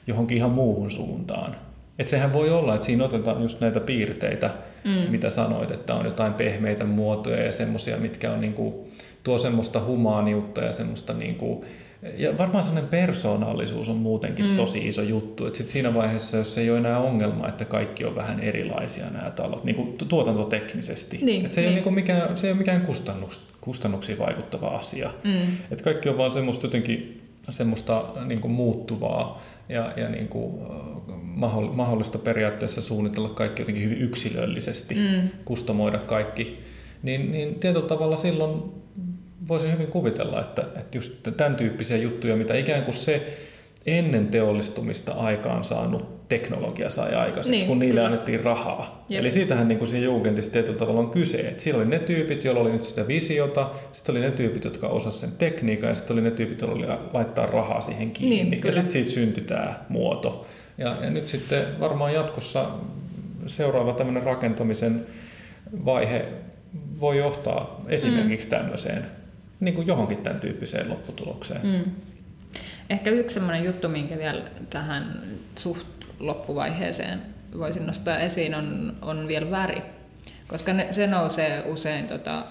johonkin 0.06 0.36
ihan 0.36 0.50
muuhun 0.50 0.90
suuntaan. 0.90 1.56
Et 1.98 2.08
sehän 2.08 2.32
voi 2.32 2.50
olla, 2.50 2.74
että 2.74 2.86
siinä 2.86 3.04
otetaan 3.04 3.42
just 3.42 3.60
näitä 3.60 3.80
piirteitä, 3.80 4.50
mm. 4.84 5.10
mitä 5.10 5.30
sanoit, 5.30 5.70
että 5.70 5.94
on 5.94 6.04
jotain 6.04 6.34
pehmeitä 6.34 6.84
muotoja 6.84 7.44
ja 7.44 7.52
semmoisia, 7.52 7.96
mitkä 7.96 8.32
on 8.32 8.40
niin 8.40 8.54
kuin, 8.54 8.74
tuo 9.22 9.38
semmoista 9.38 9.84
humaaniutta 9.84 10.60
ja 10.60 10.72
semmoista 10.72 11.12
niin 11.12 11.34
kuin, 11.34 11.64
ja 12.16 12.38
varmaan 12.38 12.64
sellainen 12.64 12.90
persoonallisuus 12.90 13.88
on 13.88 13.96
muutenkin 13.96 14.46
mm. 14.46 14.56
tosi 14.56 14.88
iso 14.88 15.02
juttu. 15.02 15.46
Että 15.46 15.56
sit 15.56 15.70
siinä 15.70 15.94
vaiheessa, 15.94 16.36
jos 16.36 16.58
ei 16.58 16.70
ole 16.70 16.78
enää 16.78 16.98
ongelma, 16.98 17.48
että 17.48 17.64
kaikki 17.64 18.04
on 18.04 18.14
vähän 18.14 18.40
erilaisia 18.40 19.10
nämä 19.10 19.30
talot, 19.30 19.64
niin 19.64 19.76
kuin 19.76 19.96
tuotantoteknisesti. 20.08 21.18
Niin, 21.22 21.42
että 21.42 21.54
se, 21.54 21.60
ei 21.60 21.66
niin. 21.66 21.78
Ole 21.78 21.84
niin 21.84 21.94
mikään, 21.94 22.36
se 22.36 22.46
ei 22.46 22.50
ole 22.50 22.58
mikään 22.58 22.80
kustannuks, 22.80 23.40
kustannuksiin 23.60 24.18
vaikuttava 24.18 24.66
asia. 24.66 25.10
Mm. 25.24 25.42
Että 25.70 25.84
kaikki 25.84 26.08
on 26.08 26.18
vaan 26.18 26.30
semmoista 26.30 26.66
jotenkin 26.66 27.20
semmoista 27.48 28.04
niin 28.24 28.40
kuin 28.40 28.52
muuttuvaa 28.52 29.42
ja, 29.68 29.92
ja 29.96 30.08
niin 30.08 30.28
kuin, 30.28 30.60
mahdollista 31.72 32.18
periaatteessa 32.18 32.80
suunnitella 32.80 33.28
kaikki 33.28 33.62
jotenkin 33.62 33.84
hyvin 33.84 33.98
yksilöllisesti, 33.98 34.94
mm. 34.94 35.28
kustomoida 35.44 35.98
kaikki. 35.98 36.60
Niin, 37.02 37.32
niin 37.32 37.54
tietyllä 37.54 37.86
tavalla 37.86 38.16
silloin 38.16 38.62
voisin 39.48 39.72
hyvin 39.72 39.86
kuvitella, 39.86 40.40
että, 40.40 40.62
että 40.62 40.98
just 40.98 41.12
tämän 41.36 41.56
tyyppisiä 41.56 41.96
juttuja, 41.96 42.36
mitä 42.36 42.54
ikään 42.54 42.82
kuin 42.82 42.94
se 42.94 43.38
ennen 43.86 44.28
teollistumista 44.28 45.12
aikaan 45.12 45.64
saanut 45.64 46.28
teknologia 46.28 46.90
sai 46.90 47.14
aikaiseksi, 47.14 47.50
niin, 47.50 47.66
kun 47.66 47.78
niille 47.78 47.94
kyllä. 47.94 48.06
annettiin 48.06 48.40
rahaa. 48.40 49.04
Jep. 49.08 49.20
Eli 49.20 49.30
siitähän 49.30 49.68
niin 49.68 49.78
kuin 49.78 49.88
siinä 49.88 50.04
Jugendissa 50.04 50.52
tietyllä 50.52 50.78
tavalla 50.78 51.00
on 51.00 51.10
kyse. 51.10 51.38
Että 51.38 51.62
siellä 51.62 51.82
oli 51.82 51.90
ne 51.90 51.98
tyypit, 51.98 52.44
joilla 52.44 52.60
oli 52.60 52.72
nyt 52.72 52.84
sitä 52.84 53.08
visiota, 53.08 53.70
sitten 53.92 54.12
oli 54.12 54.20
ne 54.20 54.30
tyypit, 54.30 54.64
jotka 54.64 54.88
osasivat 54.88 55.30
sen 55.30 55.38
tekniikan, 55.38 55.88
ja 55.88 55.94
sitten 55.94 56.14
oli 56.14 56.20
ne 56.20 56.30
tyypit, 56.30 56.60
joilla 56.60 56.76
oli 56.76 56.98
laittaa 57.12 57.46
rahaa 57.46 57.80
siihen 57.80 58.10
kiinni. 58.10 58.44
Niin, 58.44 58.64
ja 58.64 58.72
sitten 58.72 58.92
siitä 58.92 59.10
syntyi 59.10 59.44
tämä 59.44 59.74
muoto. 59.88 60.46
Ja, 60.78 60.96
ja 61.00 61.10
nyt 61.10 61.28
sitten 61.28 61.80
varmaan 61.80 62.14
jatkossa 62.14 62.66
seuraava 63.46 63.92
tämmöinen 63.92 64.22
rakentamisen 64.22 65.06
vaihe 65.84 66.24
voi 67.00 67.18
johtaa 67.18 67.84
esimerkiksi 67.88 68.48
mm. 68.48 68.50
tämmöiseen 68.50 69.19
niin 69.60 69.74
kuin 69.74 69.86
johonkin 69.86 70.18
tämän 70.18 70.40
tyyppiseen 70.40 70.90
lopputulokseen. 70.90 71.66
Mm. 71.66 71.84
Ehkä 72.90 73.10
yksi 73.10 73.34
sellainen 73.34 73.64
juttu, 73.64 73.88
minkä 73.88 74.18
vielä 74.18 74.42
tähän 74.70 75.22
suht 75.56 75.86
loppuvaiheeseen 76.20 77.22
voisin 77.58 77.86
nostaa 77.86 78.18
esiin, 78.18 78.54
on, 78.54 78.96
on 79.02 79.28
vielä 79.28 79.50
väri. 79.50 79.82
Koska 80.48 80.72
ne, 80.72 80.86
se 80.90 81.06
nousee 81.06 81.62
usein 81.66 82.06
tota, 82.06 82.44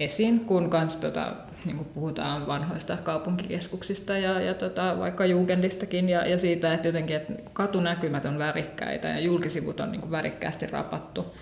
esiin, 0.00 0.40
kun 0.40 0.70
kans, 0.70 0.96
tota, 0.96 1.32
niin 1.64 1.76
kuin 1.76 1.88
puhutaan 1.94 2.46
vanhoista 2.46 2.96
kaupunkikeskuksista 2.96 4.18
ja, 4.18 4.40
ja 4.40 4.54
tota, 4.54 4.98
vaikka 4.98 5.26
Jugendistakin 5.26 6.08
ja, 6.08 6.26
ja 6.26 6.38
siitä, 6.38 6.74
että 6.74 6.88
jotenkin 6.88 7.16
että 7.16 7.32
katunäkymät 7.52 8.24
on 8.24 8.38
värikkäitä 8.38 9.08
ja 9.08 9.20
julkisivut 9.20 9.80
on 9.80 9.92
niin 9.92 10.00
kuin 10.00 10.10
värikkäästi 10.10 10.66
rapattu. 10.66 11.34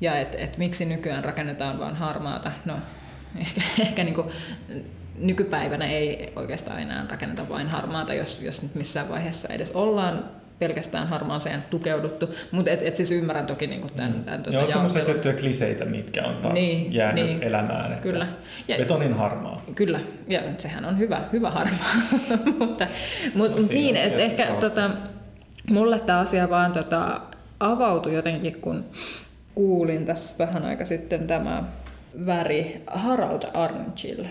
Ja 0.00 0.18
että 0.18 0.38
et 0.38 0.58
miksi 0.58 0.84
nykyään 0.84 1.24
rakennetaan 1.24 1.78
vain 1.78 1.96
harmaata. 1.96 2.52
No, 2.64 2.74
ehkä, 3.40 3.60
ehkä 3.80 4.04
niin 4.04 4.14
kuin 4.14 4.26
nykypäivänä 5.18 5.86
ei 5.86 6.32
oikeastaan 6.36 6.82
enää 6.82 7.06
rakenneta 7.10 7.48
vain 7.48 7.68
harmaata, 7.68 8.14
jos, 8.14 8.42
jos 8.42 8.62
nyt 8.62 8.74
missään 8.74 9.08
vaiheessa 9.08 9.48
edes 9.48 9.70
ollaan 9.70 10.24
pelkästään 10.60 11.08
harmaaseen 11.08 11.64
tukeuduttu, 11.70 12.34
mutta 12.50 12.70
et, 12.70 12.82
et 12.82 12.96
siis 12.96 13.10
ymmärrän 13.10 13.46
toki 13.46 13.66
niin 13.66 13.80
kuin 13.80 13.92
tämän, 13.92 14.12
mm. 14.12 14.24
tämän 14.24 14.42
tuota, 14.42 14.58
Joo, 14.58 14.68
semmoisia 14.68 15.04
tiettyjä 15.04 15.34
kliseitä, 15.34 15.84
mitkä 15.84 16.24
on 16.24 16.36
ta- 16.36 16.52
niin, 16.52 16.94
jäänyt 16.94 17.24
niin, 17.24 17.42
elämään, 17.42 17.92
että 17.92 18.02
kyllä. 18.02 18.26
Ja, 18.68 18.76
betonin 18.76 19.14
harmaa. 19.14 19.62
Kyllä, 19.74 20.00
ja 20.28 20.40
sehän 20.58 20.84
on 20.84 20.98
hyvä, 20.98 21.20
hyvä 21.32 21.50
harmaa, 21.50 21.94
mutta 22.58 22.86
mut, 23.34 23.50
no, 23.50 23.66
niin, 23.68 23.96
että 23.96 24.20
ehkä 24.20 24.46
tota, 24.60 24.90
mulle 25.70 26.00
tämä 26.00 26.18
asia 26.18 26.50
vaan 26.50 26.72
tota, 26.72 27.20
avautui 27.60 28.14
jotenkin, 28.14 28.60
kun 28.60 28.84
kuulin 29.54 30.04
tässä 30.04 30.34
vähän 30.38 30.64
aika 30.64 30.84
sitten 30.84 31.26
tämä 31.26 31.64
väri 32.26 32.82
Harald 32.86 33.42
Arnchill 33.54 34.24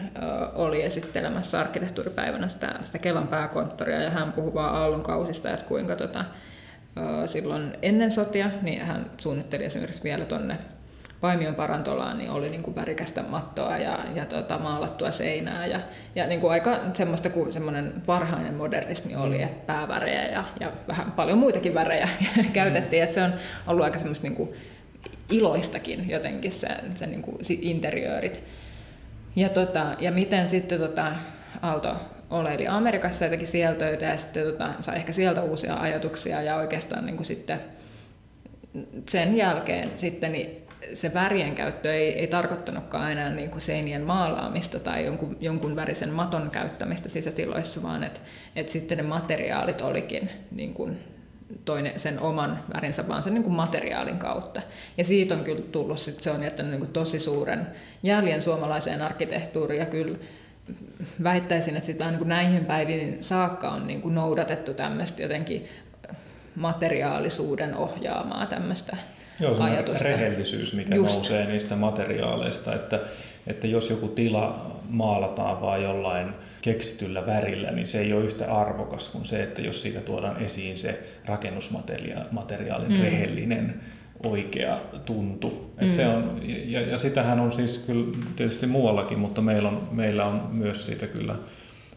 oli 0.55 0.83
esittelemässä 0.83 1.59
arkkitehtuuripäivänä 1.59 2.47
sitä, 2.47 2.75
sitä 2.81 2.99
Kelan 2.99 3.27
pääkonttoria 3.27 4.01
ja 4.01 4.09
hän 4.09 4.33
puhui 4.33 4.53
vaan 4.53 4.75
aallonkausista, 4.75 5.51
että 5.53 5.65
kuinka 5.65 5.95
tota, 5.95 6.25
silloin 7.25 7.77
ennen 7.81 8.11
sotia 8.11 8.51
niin 8.61 8.85
hän 8.85 9.11
suunnitteli 9.17 9.65
esimerkiksi 9.65 10.03
vielä 10.03 10.25
tuonne 10.25 10.57
Paimion 11.21 11.55
parantolaan 11.55 12.17
niin 12.17 12.31
oli 12.31 12.49
niin 12.49 12.63
kuin 12.63 12.75
värikästä 12.75 13.23
mattoa 13.23 13.77
ja, 13.77 13.99
ja 14.15 14.25
tota, 14.25 14.57
maalattua 14.57 15.11
seinää 15.11 15.65
ja, 15.65 15.79
ja 16.15 16.27
niin 16.27 16.39
kuin 16.39 16.51
aika 16.51 16.79
semmoista 16.93 17.29
kuin 17.29 17.51
semmoinen 17.51 17.93
varhainen 18.07 18.53
modernismi 18.53 19.15
oli, 19.15 19.37
mm. 19.37 19.43
että 19.43 19.65
päävärejä 19.65 20.25
ja, 20.25 20.43
ja 20.59 20.71
vähän 20.87 21.11
paljon 21.11 21.37
muitakin 21.37 21.73
värejä 21.73 22.09
käytettiin, 22.53 23.03
että 23.03 23.13
se 23.13 23.23
on 23.23 23.33
ollut 23.67 23.83
aika 23.83 23.99
semmoista 23.99 24.27
niin 24.27 24.35
kuin 24.35 24.49
iloistakin 25.31 26.09
jotenkin 26.09 26.51
se, 26.51 26.67
se 26.95 27.07
niin 27.07 27.21
kuin 27.21 27.37
interiöörit. 27.61 28.43
Ja, 29.35 29.49
tota, 29.49 29.95
ja 29.99 30.11
miten 30.11 30.47
sitten 30.47 30.79
tota, 30.79 31.11
Aalto 31.61 31.95
oleili 32.29 32.67
Amerikassa 32.67 33.25
ja 33.25 33.29
teki 33.29 33.45
siellä 33.45 33.75
töitä 33.75 34.05
ja 34.05 34.17
sitten 34.17 34.43
tota, 34.43 34.73
sai 34.81 34.95
ehkä 34.95 35.11
sieltä 35.11 35.41
uusia 35.41 35.75
ajatuksia 35.75 36.41
ja 36.41 36.55
oikeastaan 36.55 37.05
niin 37.05 37.15
kuin 37.15 37.27
sitten 37.27 37.59
sen 39.09 39.37
jälkeen 39.37 39.91
sitten 39.95 40.31
niin 40.31 40.69
se 40.93 41.13
värien 41.13 41.55
käyttö 41.55 41.93
ei, 41.93 42.19
ei 42.19 42.27
tarkoittanutkaan 42.27 43.11
enää 43.11 43.29
niin 43.29 43.49
kuin 43.49 43.61
seinien 43.61 44.01
maalaamista 44.01 44.79
tai 44.79 45.05
jonkun, 45.05 45.37
jonkun 45.39 45.75
värisen 45.75 46.09
maton 46.09 46.49
käyttämistä 46.51 47.09
sisätiloissa, 47.09 47.83
vaan 47.83 48.03
että 48.03 48.19
et 48.55 48.69
sitten 48.69 48.97
ne 48.97 49.03
materiaalit 49.03 49.81
olikin 49.81 50.29
niin 50.51 50.73
kuin 50.73 50.99
toinen 51.65 51.99
sen 51.99 52.19
oman 52.19 52.63
värinsä, 52.73 53.07
vaan 53.07 53.23
sen 53.23 53.33
niin 53.33 53.43
kuin 53.43 53.53
materiaalin 53.53 54.17
kautta. 54.17 54.61
Ja 54.97 55.03
siitä 55.03 55.35
on 55.35 55.43
kyllä 55.43 55.61
tullut, 55.71 55.99
sit 55.99 56.19
se 56.19 56.31
on 56.31 56.43
jättänyt 56.43 56.71
niin 56.71 56.79
kuin 56.79 56.93
tosi 56.93 57.19
suuren 57.19 57.67
jäljen 58.03 58.41
suomalaiseen 58.41 59.01
arkkitehtuuriin 59.01 59.79
ja 59.79 59.85
kyllä 59.85 60.17
väittäisin, 61.23 61.75
että 61.75 61.87
sitä 61.87 62.07
niin 62.07 62.17
kuin 62.17 62.29
näihin 62.29 62.65
päiviin 62.65 63.17
saakka 63.23 63.69
on 63.69 63.87
niin 63.87 64.01
kuin 64.01 64.15
noudatettu 64.15 64.73
tämmöistä 64.73 65.21
jotenkin 65.21 65.69
materiaalisuuden 66.55 67.75
ohjaamaa 67.75 68.45
tämmöistä 68.45 68.97
Joo, 69.39 69.55
ajatusta. 69.59 70.03
rehellisyys, 70.03 70.73
mikä 70.73 70.95
Just. 70.95 71.15
nousee 71.15 71.45
niistä 71.45 71.75
materiaaleista, 71.75 72.75
että, 72.75 72.99
että 73.47 73.67
jos 73.67 73.89
joku 73.89 74.07
tila 74.07 74.75
maalataan 74.89 75.61
vaan 75.61 75.83
jollain 75.83 76.33
keksityllä 76.61 77.25
värillä, 77.25 77.71
niin 77.71 77.87
se 77.87 77.99
ei 77.99 78.13
ole 78.13 78.25
yhtä 78.25 78.53
arvokas 78.53 79.09
kuin 79.09 79.25
se, 79.25 79.43
että 79.43 79.61
jos 79.61 79.81
siitä 79.81 79.99
tuodaan 79.99 80.41
esiin 80.41 80.77
se 80.77 81.03
rakennusmateriaalin 81.25 82.91
mm. 82.91 83.01
rehellinen 83.01 83.73
oikea 84.23 84.79
tuntu. 85.05 85.73
Et 85.77 85.87
mm. 85.87 85.91
se 85.91 86.07
on, 86.07 86.41
ja, 86.43 86.81
ja 86.81 86.97
sitähän 86.97 87.39
on 87.39 87.51
siis 87.51 87.77
kyllä 87.77 88.17
tietysti 88.35 88.67
muuallakin, 88.67 89.19
mutta 89.19 89.41
meillä 89.41 89.69
on, 89.69 89.87
meillä 89.91 90.25
on 90.25 90.49
myös 90.51 90.85
siitä 90.85 91.07
kyllä 91.07 91.35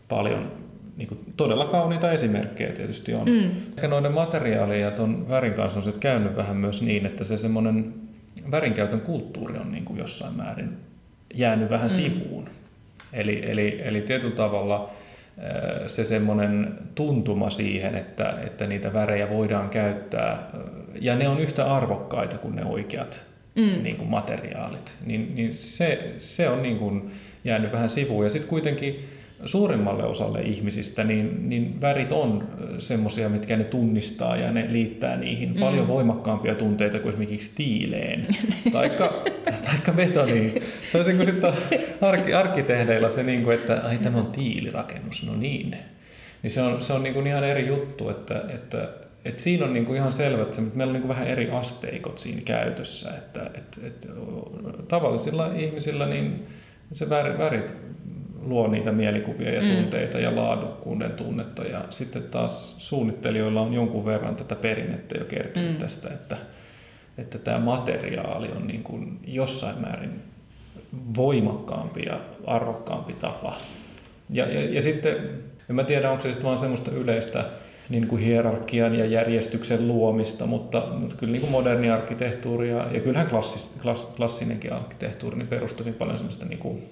paljon 0.09 0.53
niin 0.97 1.09
kuin 1.09 1.21
todella 1.37 1.67
kauniita 1.67 2.13
esimerkkejä 2.13 2.73
tietysti 2.73 3.15
on. 3.15 3.29
Mm. 3.29 3.51
Ehkä 3.77 3.89
noiden 3.89 4.13
materiaalien 4.13 4.81
ja 4.81 4.91
tuon 4.91 5.29
värin 5.29 5.55
kanssa 5.55 5.79
on 5.79 5.85
se 5.85 5.93
käynyt 6.01 6.37
vähän 6.37 6.57
myös 6.57 6.83
niin, 6.83 7.07
että 7.07 7.25
se 7.25 7.37
semmoinen 7.37 7.95
värinkäytön 8.51 9.01
kulttuuri 9.01 9.59
on 9.59 9.73
niin 9.73 9.85
kuin 9.85 9.99
jossain 9.99 10.37
määrin 10.37 10.77
jäänyt 11.35 11.71
vähän 11.71 11.87
mm. 11.87 11.95
sivuun. 11.95 12.49
Eli, 13.13 13.43
eli, 13.47 13.81
eli 13.85 14.01
tietyllä 14.01 14.37
tavalla 14.37 14.91
se 15.87 16.05
semmoinen 16.05 16.79
tuntuma 16.95 17.51
siihen, 17.51 17.95
että, 17.95 18.39
että 18.47 18.67
niitä 18.67 18.93
värejä 18.93 19.31
voidaan 19.31 19.71
käyttää, 19.71 20.51
ja 21.01 21.17
ne 21.17 21.29
on 21.29 21.41
yhtä 21.41 21.75
arvokkaita 21.75 22.39
kuin 22.39 22.57
ne 22.57 22.65
oikeat 22.65 23.25
mm. 23.55 23.83
niin 23.83 23.97
kuin 23.97 24.11
materiaalit, 24.11 24.97
niin, 25.07 25.35
niin 25.35 25.55
se, 25.55 26.15
se 26.19 26.49
on 26.49 26.63
niin 26.63 26.79
kuin 26.79 27.11
jäänyt 27.45 27.73
vähän 27.73 27.91
sivuun. 27.91 28.25
Ja 28.25 28.31
sitten 28.31 28.51
kuitenkin 28.51 29.05
suurimmalle 29.45 30.05
osalle 30.05 30.41
ihmisistä, 30.41 31.05
niin, 31.05 31.49
niin 31.49 31.81
värit 31.81 32.13
on 32.13 32.49
semmoisia, 32.79 33.29
mitkä 33.29 33.57
ne 33.57 33.65
tunnistaa 33.65 34.37
ja 34.37 34.53
ne 34.53 34.67
liittää 34.69 35.17
niihin 35.17 35.55
mm. 35.55 35.61
paljon 35.61 35.89
voimakkaampia 35.89 36.55
tunteita 36.55 36.99
kuin 36.99 37.13
esimerkiksi 37.13 37.53
tiileen 37.55 38.27
taikka, 38.73 39.23
taikka 39.65 39.93
betoniin. 39.93 40.63
Toisin 40.93 41.17
kuin 41.17 41.27
sitten 41.27 41.53
arki, 42.01 42.35
arkkitehdeillä 42.35 43.09
se, 43.09 43.23
niin 43.23 43.43
kuin, 43.43 43.59
että 43.59 43.81
ai 43.85 43.99
tämä 43.99 44.19
on 44.19 44.27
tiilirakennus, 44.27 45.27
no 45.27 45.37
niin. 45.37 45.77
Niin 46.43 46.51
se 46.51 46.63
on, 46.63 46.83
se 46.83 46.93
on 46.93 47.03
niin 47.03 47.15
kuin 47.15 47.27
ihan 47.27 47.45
eri 47.45 47.67
juttu, 47.67 48.11
että, 48.11 48.45
että 48.49 48.89
et 49.25 49.39
siinä 49.39 49.65
on 49.65 49.73
niinku 49.73 49.95
ihan 49.95 50.13
selvä, 50.13 50.43
että 50.43 50.61
meillä 50.61 50.91
on 50.91 50.93
niinku 50.93 51.09
vähän 51.09 51.27
eri 51.27 51.51
asteikot 51.51 52.19
siinä 52.19 52.41
käytössä. 52.45 53.11
Että, 53.11 53.51
et, 53.55 53.81
et, 53.83 54.09
tavallisilla 54.89 55.53
ihmisillä 55.55 56.07
niin 56.07 56.47
se 56.93 57.11
värit 57.11 57.75
luo 58.43 58.69
niitä 58.69 58.93
mielikuvia 58.93 59.55
ja 59.55 59.63
mm. 59.63 59.69
tunteita 59.69 60.19
mm. 60.19 60.25
ja 60.25 60.37
laadukkuuden 60.37 61.11
tunnetta. 61.11 61.63
Ja 61.63 61.85
sitten 61.91 62.23
taas 62.23 62.75
suunnittelijoilla 62.79 63.61
on 63.61 63.75
jonkun 63.75 64.05
verran 64.05 64.37
tätä 64.37 64.55
perinnettä 64.55 65.19
jo 65.19 65.25
kertynyt 65.25 65.73
mm. 65.73 65.79
tästä, 65.79 66.09
että, 66.09 66.37
että 67.19 67.39
tämä 67.39 67.59
materiaali 67.59 68.49
on 68.57 68.67
niin 68.67 68.83
kuin 68.83 69.19
jossain 69.27 69.81
määrin 69.81 70.23
voimakkaampi 71.17 72.03
ja 72.07 72.21
arvokkaampi 72.47 73.13
tapa. 73.13 73.57
Ja, 74.31 74.53
ja, 74.53 74.75
ja 74.75 74.83
sitten, 74.83 75.17
en 75.71 75.77
mä 75.77 75.85
tiedä, 75.85 76.11
onko 76.11 76.23
se 76.23 76.29
sitten 76.29 76.47
vaan 76.47 76.59
semmoista 76.59 76.91
yleistä 76.91 77.45
niin 77.89 78.07
kuin 78.07 78.23
hierarkian 78.23 78.95
ja 78.95 79.05
järjestyksen 79.05 79.89
luomista, 79.89 80.47
mutta, 80.47 80.83
mutta 80.99 81.17
kyllä 81.17 81.33
niin 81.33 81.41
kuin 81.41 81.51
moderni 81.51 81.91
arkkitehtuuri 81.91 82.71
ja, 82.71 82.87
ja 82.93 83.01
kyllähän 83.01 83.29
klassis, 83.29 83.73
klass, 83.83 84.05
klassinenkin 84.05 84.73
arkkitehtuuri 84.73 85.37
niin 85.37 85.49
perustuu 85.49 85.85
niin 85.85 85.95
paljon 85.95 86.19
semmoista 86.19 86.47
niin 86.47 86.59
kuin 86.59 86.83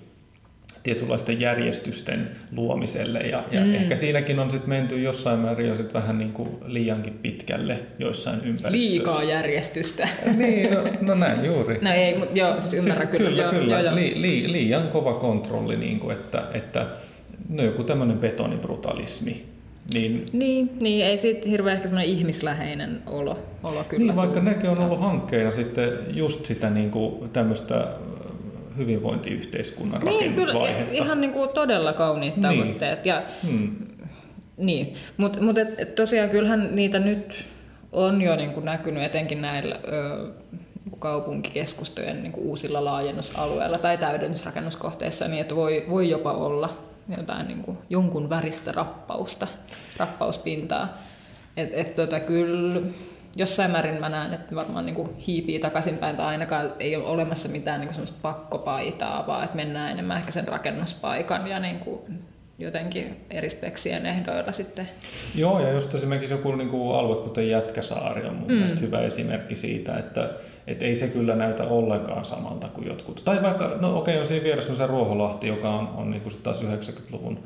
tietynlaisten 0.82 1.40
järjestysten 1.40 2.30
luomiselle. 2.52 3.18
Ja, 3.18 3.44
ja 3.50 3.60
mm. 3.60 3.74
ehkä 3.74 3.96
siinäkin 3.96 4.38
on 4.38 4.50
sitten 4.50 4.68
menty 4.68 5.02
jossain 5.02 5.38
määrin 5.38 5.68
jo 5.68 5.76
sit 5.76 5.94
vähän 5.94 6.18
niin 6.18 6.32
kuin 6.32 6.48
liiankin 6.64 7.18
pitkälle 7.22 7.78
joissain 7.98 8.36
ympäristöissä. 8.36 8.72
Liikaa 8.72 9.22
järjestystä. 9.22 10.08
niin, 10.36 10.70
no, 10.70 10.84
no 11.00 11.14
näin 11.14 11.44
juuri. 11.44 11.78
No 11.80 11.92
ei, 11.92 12.18
mutta 12.18 12.38
joo, 12.38 12.60
siis 12.60 12.74
ymmärrän 12.74 13.08
siis 13.08 13.18
kyllä. 13.18 13.30
Kyllä, 13.30 13.42
joo, 13.42 13.52
kyllä. 13.52 13.74
Joo, 13.74 13.84
joo. 13.84 13.94
Li, 13.94 14.12
li, 14.16 14.52
liian 14.52 14.88
kova 14.88 15.14
kontrolli, 15.14 15.76
niin 15.76 16.00
kuin, 16.00 16.12
että, 16.16 16.42
että 16.54 16.86
no 17.48 17.62
joku 17.62 17.84
tämmöinen 17.84 18.18
betonibrutalismi. 18.18 19.50
Niin, 19.94 20.26
niin, 20.32 20.70
niin, 20.82 21.06
ei 21.06 21.18
siitä 21.18 21.48
hirveän 21.48 21.76
ehkä 21.76 21.88
semmoinen 21.88 22.12
ihmisläheinen 22.12 23.02
olo, 23.06 23.38
olo 23.62 23.84
kyllä. 23.88 24.04
Niin, 24.04 24.16
vaikka 24.16 24.40
nekin 24.40 24.70
on 24.70 24.78
ollut 24.78 25.00
hankkeina 25.00 25.50
sitten 25.50 25.92
just 26.14 26.46
sitä 26.46 26.70
niin 26.70 26.90
kuin 26.90 27.30
tämmöistä 27.30 27.86
hyvinvointiyhteiskunnan 28.76 30.00
niin, 30.00 30.12
rakennusvaihetta. 30.12 30.84
Kyllä, 30.84 31.04
ihan 31.04 31.20
niin 31.20 31.32
kuin 31.32 31.50
todella 31.50 31.92
kauniit 31.92 32.36
niin. 32.36 32.42
tavoitteet. 32.42 33.06
Ja, 33.06 33.22
hmm. 33.50 33.76
niin. 34.56 34.94
Mutta 35.16 35.42
mut 35.42 35.58
et, 35.58 35.80
et 35.80 35.94
tosiaan 35.94 36.30
kyllähän 36.30 36.68
niitä 36.72 36.98
nyt 36.98 37.46
on 37.92 38.22
jo 38.22 38.36
niin 38.36 38.50
kuin 38.50 38.64
näkynyt 38.64 39.02
etenkin 39.02 39.42
näillä 39.42 39.76
ö, 39.92 40.28
niin 40.84 40.98
kaupunkikeskustojen 40.98 42.22
niin 42.22 42.32
kuin 42.32 42.46
uusilla 42.46 42.84
laajennusalueilla 42.84 43.78
tai 43.78 43.98
täydennysrakennuskohteissa, 43.98 45.28
niin 45.28 45.40
että 45.40 45.56
voi, 45.56 45.86
voi 45.90 46.10
jopa 46.10 46.32
olla 46.32 46.78
jotain 47.16 47.48
niin 47.48 47.62
kuin, 47.62 47.78
jonkun 47.90 48.30
väristä 48.30 48.72
rappausta, 48.72 49.46
rappauspintaa. 49.96 50.98
Et, 51.56 51.70
et, 51.72 51.94
tota, 51.94 52.20
kyllä 52.20 52.80
jossain 53.36 53.70
määrin 53.70 54.00
mä 54.00 54.08
näen, 54.08 54.34
että 54.34 54.54
varmaan 54.54 54.86
niin 54.86 54.96
kuin 54.96 55.16
hiipii 55.16 55.58
takaisinpäin 55.58 56.16
tai 56.16 56.26
ainakaan 56.26 56.72
ei 56.78 56.96
ole 56.96 57.06
olemassa 57.06 57.48
mitään 57.48 57.80
niin 57.80 57.88
kuin 57.88 57.94
semmoista 57.94 58.18
pakkopaitaa, 58.22 59.26
vaan 59.26 59.44
että 59.44 59.56
mennään 59.56 59.90
enemmän 59.90 60.18
ehkä 60.18 60.32
sen 60.32 60.48
rakennuspaikan 60.48 61.46
ja 61.46 61.60
niin 61.60 61.78
kuin 61.78 62.00
jotenkin 62.58 63.16
eri 63.30 63.50
speksien 63.50 64.06
ehdoilla 64.06 64.52
sitten. 64.52 64.88
Joo, 65.34 65.60
ja 65.60 65.72
just 65.72 65.94
esimerkiksi 65.94 66.34
joku 66.34 66.52
niin 66.52 66.68
kuin 66.68 66.98
alue, 66.98 67.16
kuten 67.16 67.48
Jätkäsaari 67.48 68.28
on 68.28 68.34
mun 68.34 68.48
mm. 68.48 68.54
mielestä 68.54 68.80
hyvä 68.80 69.00
esimerkki 69.00 69.56
siitä, 69.56 69.98
että 69.98 70.30
et 70.66 70.82
ei 70.82 70.96
se 70.96 71.08
kyllä 71.08 71.36
näytä 71.36 71.64
ollenkaan 71.64 72.24
samalta 72.24 72.68
kuin 72.68 72.86
jotkut. 72.86 73.22
Tai 73.24 73.42
vaikka, 73.42 73.76
no 73.80 73.98
okei, 73.98 74.14
okay, 74.14 74.20
on 74.20 74.26
siinä 74.26 74.44
vieressä 74.44 74.74
se 74.74 74.86
Ruoholahti, 74.86 75.46
joka 75.46 75.70
on, 75.70 75.88
on 75.88 76.10
niin 76.10 76.22
kuin 76.22 76.34
taas 76.42 76.62
90-luvun, 76.62 77.38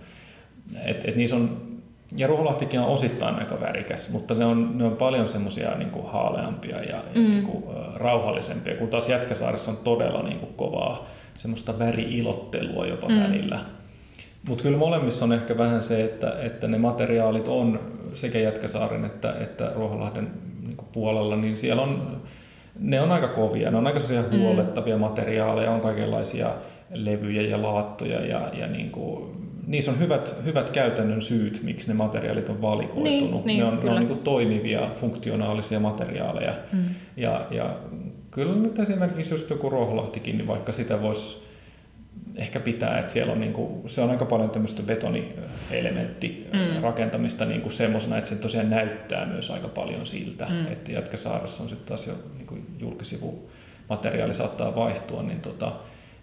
että 0.84 1.08
et 1.08 1.16
niissä 1.16 1.36
on 1.36 1.73
ja 2.18 2.26
Ruoholahtikin 2.26 2.80
on 2.80 2.86
osittain 2.86 3.34
aika 3.34 3.60
värikäs, 3.60 4.12
mutta 4.12 4.34
ne 4.34 4.44
on, 4.44 4.78
ne 4.78 4.84
on 4.84 4.96
paljon 4.96 5.28
semmoisia 5.28 5.78
niin 5.78 5.90
haaleampia 6.04 6.76
ja, 6.76 6.84
ja 6.84 7.02
mm. 7.14 7.20
niin 7.20 7.44
kuin, 7.44 7.64
rauhallisempia, 7.94 8.76
kun 8.76 8.88
taas 8.88 9.08
Jätkäsaaressa 9.08 9.70
on 9.70 9.76
todella 9.76 10.22
niin 10.22 10.38
kuin, 10.38 10.54
kovaa 10.54 11.06
semmoista 11.34 11.78
väriilottelua 11.78 12.86
jopa 12.86 13.08
mm. 13.08 13.20
välillä. 13.20 13.60
Mutta 14.48 14.62
kyllä 14.62 14.78
molemmissa 14.78 15.24
on 15.24 15.32
ehkä 15.32 15.58
vähän 15.58 15.82
se, 15.82 16.04
että, 16.04 16.36
että 16.40 16.68
ne 16.68 16.78
materiaalit 16.78 17.48
on 17.48 17.80
sekä 18.14 18.38
Jätkäsaaren 18.38 19.04
että, 19.04 19.34
että 19.40 19.72
Ruoholahden 19.74 20.30
niin 20.66 20.76
puolella, 20.92 21.36
niin 21.36 21.56
siellä 21.56 21.82
on, 21.82 22.20
ne 22.78 23.00
on 23.00 23.12
aika 23.12 23.28
kovia, 23.28 23.70
ne 23.70 23.76
on 23.76 23.86
aika 23.86 24.00
mm. 24.30 24.38
huolettavia 24.38 24.98
materiaaleja, 24.98 25.70
on 25.70 25.80
kaikenlaisia 25.80 26.50
levyjä 26.90 27.42
ja 27.42 27.62
laattoja 27.62 28.26
ja, 28.26 28.50
ja 28.52 28.66
niin 28.66 28.90
kuin, 28.90 29.43
niissä 29.66 29.90
on 29.90 29.98
hyvät, 29.98 30.34
hyvät 30.44 30.70
käytännön 30.70 31.22
syyt, 31.22 31.60
miksi 31.62 31.88
ne 31.88 31.94
materiaalit 31.94 32.48
on 32.48 32.62
valikoitunut. 32.62 33.44
Niin, 33.44 33.46
niin, 33.46 33.58
ne 33.58 33.64
on, 33.64 33.80
ne 33.84 33.90
on 33.90 33.96
niin 33.96 34.08
kuin 34.08 34.20
toimivia, 34.20 34.90
funktionaalisia 34.94 35.80
materiaaleja. 35.80 36.54
Mm. 36.72 36.84
Ja, 37.16 37.46
ja 37.50 37.76
kyllä 38.30 38.54
nyt 38.56 38.78
esimerkiksi 38.78 39.34
just 39.34 39.50
joku 39.50 39.70
Ruoholahtikin, 39.70 40.38
niin 40.38 40.46
vaikka 40.46 40.72
sitä 40.72 41.02
voisi 41.02 41.44
ehkä 42.36 42.60
pitää, 42.60 42.98
että 42.98 43.12
siellä 43.12 43.32
on, 43.32 43.40
niin 43.40 43.52
kuin, 43.52 43.88
se 43.88 44.00
on 44.00 44.10
aika 44.10 44.24
paljon 44.24 44.50
tämmöistä 44.50 44.82
betonielementti 44.82 46.46
mm. 46.52 46.82
rakentamista 46.82 47.44
niin 47.44 47.60
kuin 47.60 47.72
semmoisena, 47.72 48.16
että 48.16 48.28
se 48.28 48.36
tosiaan 48.36 48.70
näyttää 48.70 49.26
myös 49.26 49.50
aika 49.50 49.68
paljon 49.68 50.06
siltä, 50.06 50.46
mm. 50.50 50.72
että 50.72 50.92
Jätkäsaaressa 50.92 51.62
on 51.62 51.68
sitten 51.68 51.88
taas 51.88 52.06
jo 52.06 52.14
niin 52.36 52.46
kuin 52.46 52.66
julkisivumateriaali 52.78 54.34
saattaa 54.34 54.74
vaihtua, 54.74 55.22
niin 55.22 55.40
tota, 55.40 55.72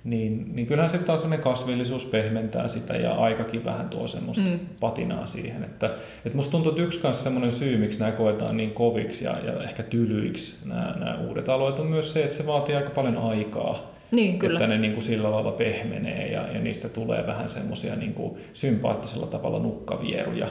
niin, 0.03 0.55
niin 0.55 0.67
kyllähän 0.67 0.89
sitten 0.89 1.07
taas 1.07 1.41
kasvillisuus 1.41 2.05
pehmentää 2.05 2.67
sitä 2.67 2.93
ja 2.93 3.11
aikakin 3.11 3.65
vähän 3.65 3.89
tuo 3.89 4.07
semmoista 4.07 4.49
mm. 4.49 4.59
patinaa 4.79 5.27
siihen. 5.27 5.63
Että, 5.63 5.85
että 6.25 6.35
musta 6.35 6.51
tuntuu, 6.51 6.71
että 6.71 6.81
yksi 6.81 6.99
kanssa 6.99 7.23
semmoinen 7.23 7.51
syy, 7.51 7.77
miksi 7.77 7.99
nämä 7.99 8.11
koetaan 8.11 8.57
niin 8.57 8.71
koviksi 8.71 9.25
ja, 9.25 9.37
ja 9.45 9.63
ehkä 9.63 9.83
tylyiksi 9.83 10.67
nämä, 10.69 10.95
nämä 10.99 11.17
uudet 11.27 11.49
alueet 11.49 11.79
on 11.79 11.87
myös 11.87 12.13
se, 12.13 12.23
että 12.23 12.35
se 12.35 12.47
vaatii 12.47 12.75
aika 12.75 12.89
paljon 12.89 13.17
aikaa. 13.17 13.91
Niin, 14.11 14.39
kyllä. 14.39 14.57
Että 14.57 14.67
ne 14.67 14.77
niin 14.77 14.93
kuin 14.93 15.03
sillä 15.03 15.31
lailla 15.31 15.51
pehmenee 15.51 16.31
ja, 16.31 16.47
ja 16.53 16.59
niistä 16.59 16.89
tulee 16.89 17.27
vähän 17.27 17.49
semmoisia 17.49 17.95
niin 17.95 18.13
kuin 18.13 18.37
sympaattisella 18.53 19.27
tavalla 19.27 19.59
nukkavieruja. 19.59 20.47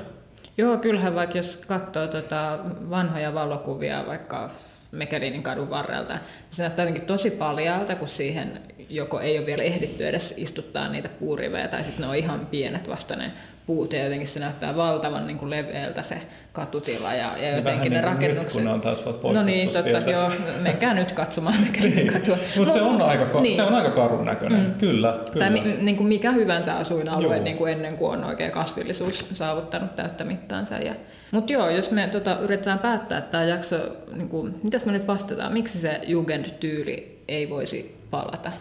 Joo, 0.58 0.78
kyllähän 0.78 1.14
vaikka 1.14 1.38
jos 1.38 1.56
katsoo 1.56 2.06
tota 2.06 2.58
vanhoja 2.90 3.34
valokuvia 3.34 4.04
vaikka 4.06 4.50
Mekelinin 4.92 5.42
kadun 5.42 5.70
varrelta. 5.70 6.18
Se 6.50 6.62
näyttää 6.62 6.82
jotenkin 6.82 7.06
tosi 7.06 7.30
paljalta, 7.30 7.96
kun 7.96 8.08
siihen 8.08 8.60
joko 8.88 9.20
ei 9.20 9.38
ole 9.38 9.46
vielä 9.46 9.62
ehditty 9.62 10.08
edes 10.08 10.34
istuttaa 10.36 10.88
niitä 10.88 11.08
puurivejä, 11.08 11.68
tai 11.68 11.84
sitten 11.84 12.02
ne 12.02 12.08
on 12.08 12.16
ihan 12.16 12.46
pienet 12.46 12.88
vasta 12.88 13.16
ne 13.16 13.32
puut, 13.66 13.92
ja 13.92 14.04
jotenkin 14.04 14.28
se 14.28 14.40
näyttää 14.40 14.76
valtavan 14.76 15.26
niin 15.26 15.38
kuin 15.38 15.50
leveältä 15.50 16.02
se 16.02 16.20
katutila, 16.52 17.14
ja, 17.14 17.38
ja 17.38 17.56
jotenkin 17.56 17.92
ne 17.92 17.98
niin 17.98 18.04
rakennukset... 18.04 18.44
Nyt, 18.44 18.52
kun 18.52 18.64
ne 18.64 18.70
on 18.70 18.80
taas 18.80 19.06
vasta 19.06 19.32
No 19.32 19.42
niin, 19.42 19.68
totta, 19.68 19.82
sieltä. 19.82 20.10
joo, 20.10 20.32
menkää 20.60 20.94
nyt 20.94 21.12
katsomaan 21.12 21.60
Mekelinin 21.66 21.96
niin. 21.96 22.12
katua. 22.12 22.36
Mutta 22.56 22.74
se, 22.74 22.82
on 22.82 23.02
aika, 23.02 23.40
niin. 23.40 23.56
se 23.56 23.62
on 23.62 23.74
aika 23.74 23.90
karun 23.90 24.24
näköinen, 24.24 24.60
mm. 24.60 24.74
kyllä, 24.74 25.18
kyllä. 25.32 25.46
Tai 25.46 25.50
mi, 25.50 25.60
niin 25.60 25.96
kuin 25.96 26.06
mikä 26.06 26.32
hyvänsä 26.32 26.76
asuinalue 26.76 27.38
niin 27.38 27.56
kuin 27.56 27.72
ennen 27.72 27.96
kuin 27.96 28.12
on 28.12 28.24
oikein 28.24 28.50
kasvillisuus 28.50 29.26
saavuttanut 29.32 29.96
täyttä 29.96 30.24
mittaansa. 30.24 30.74
Ja, 30.74 30.94
mutta 31.32 31.52
joo, 31.52 31.70
jos 31.70 31.90
me 31.90 32.08
tota, 32.12 32.38
yritetään 32.40 32.78
päättää 32.78 33.18
että 33.18 33.30
tämä 33.30 33.44
jakso, 33.44 33.76
niin 34.16 34.28
kuin, 34.28 34.54
mitäs 34.62 34.84
me 34.84 34.92
nyt 34.92 35.06
vastataan, 35.06 35.52
miksi 35.52 35.78
se 35.78 36.00
Jugend-tyyli 36.06 37.22
ei 37.28 37.50
voisi 37.50 37.96
palata? 38.10 38.52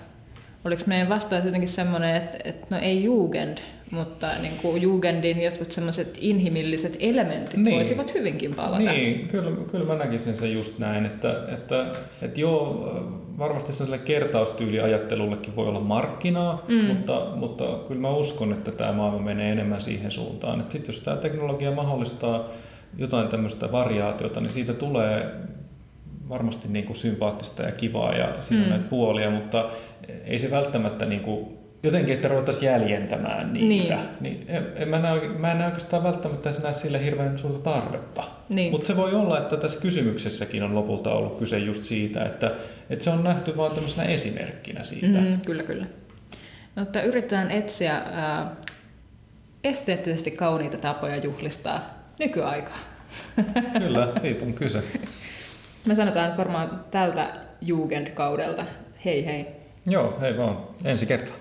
Oliko 0.66 0.82
meidän 0.86 1.10
vastaus 1.10 1.46
jotenkin 1.46 1.70
semmoinen, 1.70 2.16
että, 2.16 2.38
että 2.44 2.68
no 2.70 2.78
ei 2.82 3.04
Jugend, 3.04 3.58
mutta 3.92 4.32
niin 4.42 4.58
kuin 4.62 4.82
Jugendin 4.82 5.42
jotkut 5.42 5.72
semmoiset 5.72 6.18
inhimilliset 6.22 6.98
elementit 7.00 7.60
niin. 7.60 7.76
voisivat 7.76 8.14
hyvinkin 8.14 8.56
palata. 8.56 8.92
Niin, 8.92 9.28
kyllä, 9.28 9.52
kyllä 9.72 9.86
mä 9.86 9.96
näkisin 10.06 10.36
sen 10.36 10.54
just 10.54 10.80
näin, 10.80 11.06
että, 11.06 11.44
että, 11.54 11.86
että 12.22 12.42
joo, 12.42 12.94
varmasti 13.40 13.74
sellaiselle 13.74 14.06
kertaustyyliajattelullekin 14.06 15.56
voi 15.56 15.68
olla 15.68 15.80
markkinaa, 15.80 16.66
mm. 16.68 16.86
mutta, 16.86 17.28
mutta 17.36 17.66
kyllä 17.88 18.02
mä 18.02 18.10
uskon, 18.10 18.54
että 18.54 18.72
tämä 18.72 18.92
maailma 18.94 19.20
menee 19.20 19.52
enemmän 19.52 19.82
siihen 19.82 20.12
suuntaan. 20.12 20.60
Että 20.60 20.72
sit 20.72 20.88
jos 20.88 21.00
tämä 21.00 21.18
teknologia 21.18 21.72
mahdollistaa 21.72 22.50
jotain 22.98 23.28
tämmöistä 23.28 23.72
variaatiota, 23.72 24.42
niin 24.42 24.54
siitä 24.54 24.74
tulee 24.74 25.36
varmasti 26.30 26.68
niin 26.68 26.86
kuin 26.86 26.98
sympaattista 26.98 27.64
ja 27.64 27.72
kivaa 27.72 28.14
ja 28.14 28.42
siinä 28.42 28.62
mm. 28.62 28.66
on 28.66 28.70
näitä 28.70 28.90
puolia, 28.90 29.32
mutta 29.32 29.70
ei 30.26 30.38
se 30.38 30.52
välttämättä 30.52 31.06
niin 31.06 31.22
kuin 31.22 31.59
jotenkin, 31.84 32.16
että 32.16 32.28
ruvettaisiin 32.28 32.66
jäljentämään 32.66 33.54
niitä. 33.54 33.96
Niin. 33.96 34.08
Niin 34.20 34.46
en, 34.48 34.66
en 34.76 34.90
mä, 34.90 35.00
näe, 35.00 35.28
mä 35.28 35.52
en 35.52 35.58
näe 35.58 35.68
oikeastaan 35.68 36.04
välttämättä 36.04 36.50
näe 36.64 36.74
sille 36.74 37.04
hirveän 37.04 37.38
suurta 37.38 37.72
tarvetta. 37.72 38.24
Niin. 38.50 38.72
Mutta 38.72 38.88
se 38.88 38.98
voi 38.98 39.14
olla, 39.14 39.38
että 39.40 39.58
tässä 39.58 39.80
kysymyksessäkin 39.82 40.64
on 40.64 40.76
lopulta 40.76 41.14
ollut 41.14 41.40
kyse 41.40 41.60
just 41.60 41.84
siitä, 41.84 42.26
että, 42.26 42.52
että 42.90 43.04
se 43.04 43.10
on 43.10 43.24
nähty 43.24 43.58
vain 43.58 43.74
tämmöisenä 43.74 44.04
esimerkkinä 44.04 44.84
siitä. 44.84 45.20
Mm, 45.20 45.42
kyllä, 45.46 45.64
kyllä. 45.64 45.86
Mutta 46.76 47.02
yritetään 47.02 47.52
etsiä 47.52 47.96
ää, 47.96 48.56
esteettisesti 49.64 50.32
kauniita 50.32 50.78
tapoja 50.78 51.18
juhlistaa 51.18 51.90
nykyaikaa. 52.20 52.80
Kyllä, 53.80 54.12
siitä 54.18 54.46
on 54.46 54.54
kyse. 54.54 54.84
Me 55.86 55.96
sanotaan 55.96 56.38
varmaan 56.38 56.86
tältä 56.92 57.34
Jugendkaudelta 57.62 58.66
hei 59.06 59.26
hei. 59.26 59.46
Joo, 59.86 60.18
hei 60.22 60.38
vaan. 60.38 60.58
Ensi 60.86 61.06
kertaa. 61.06 61.36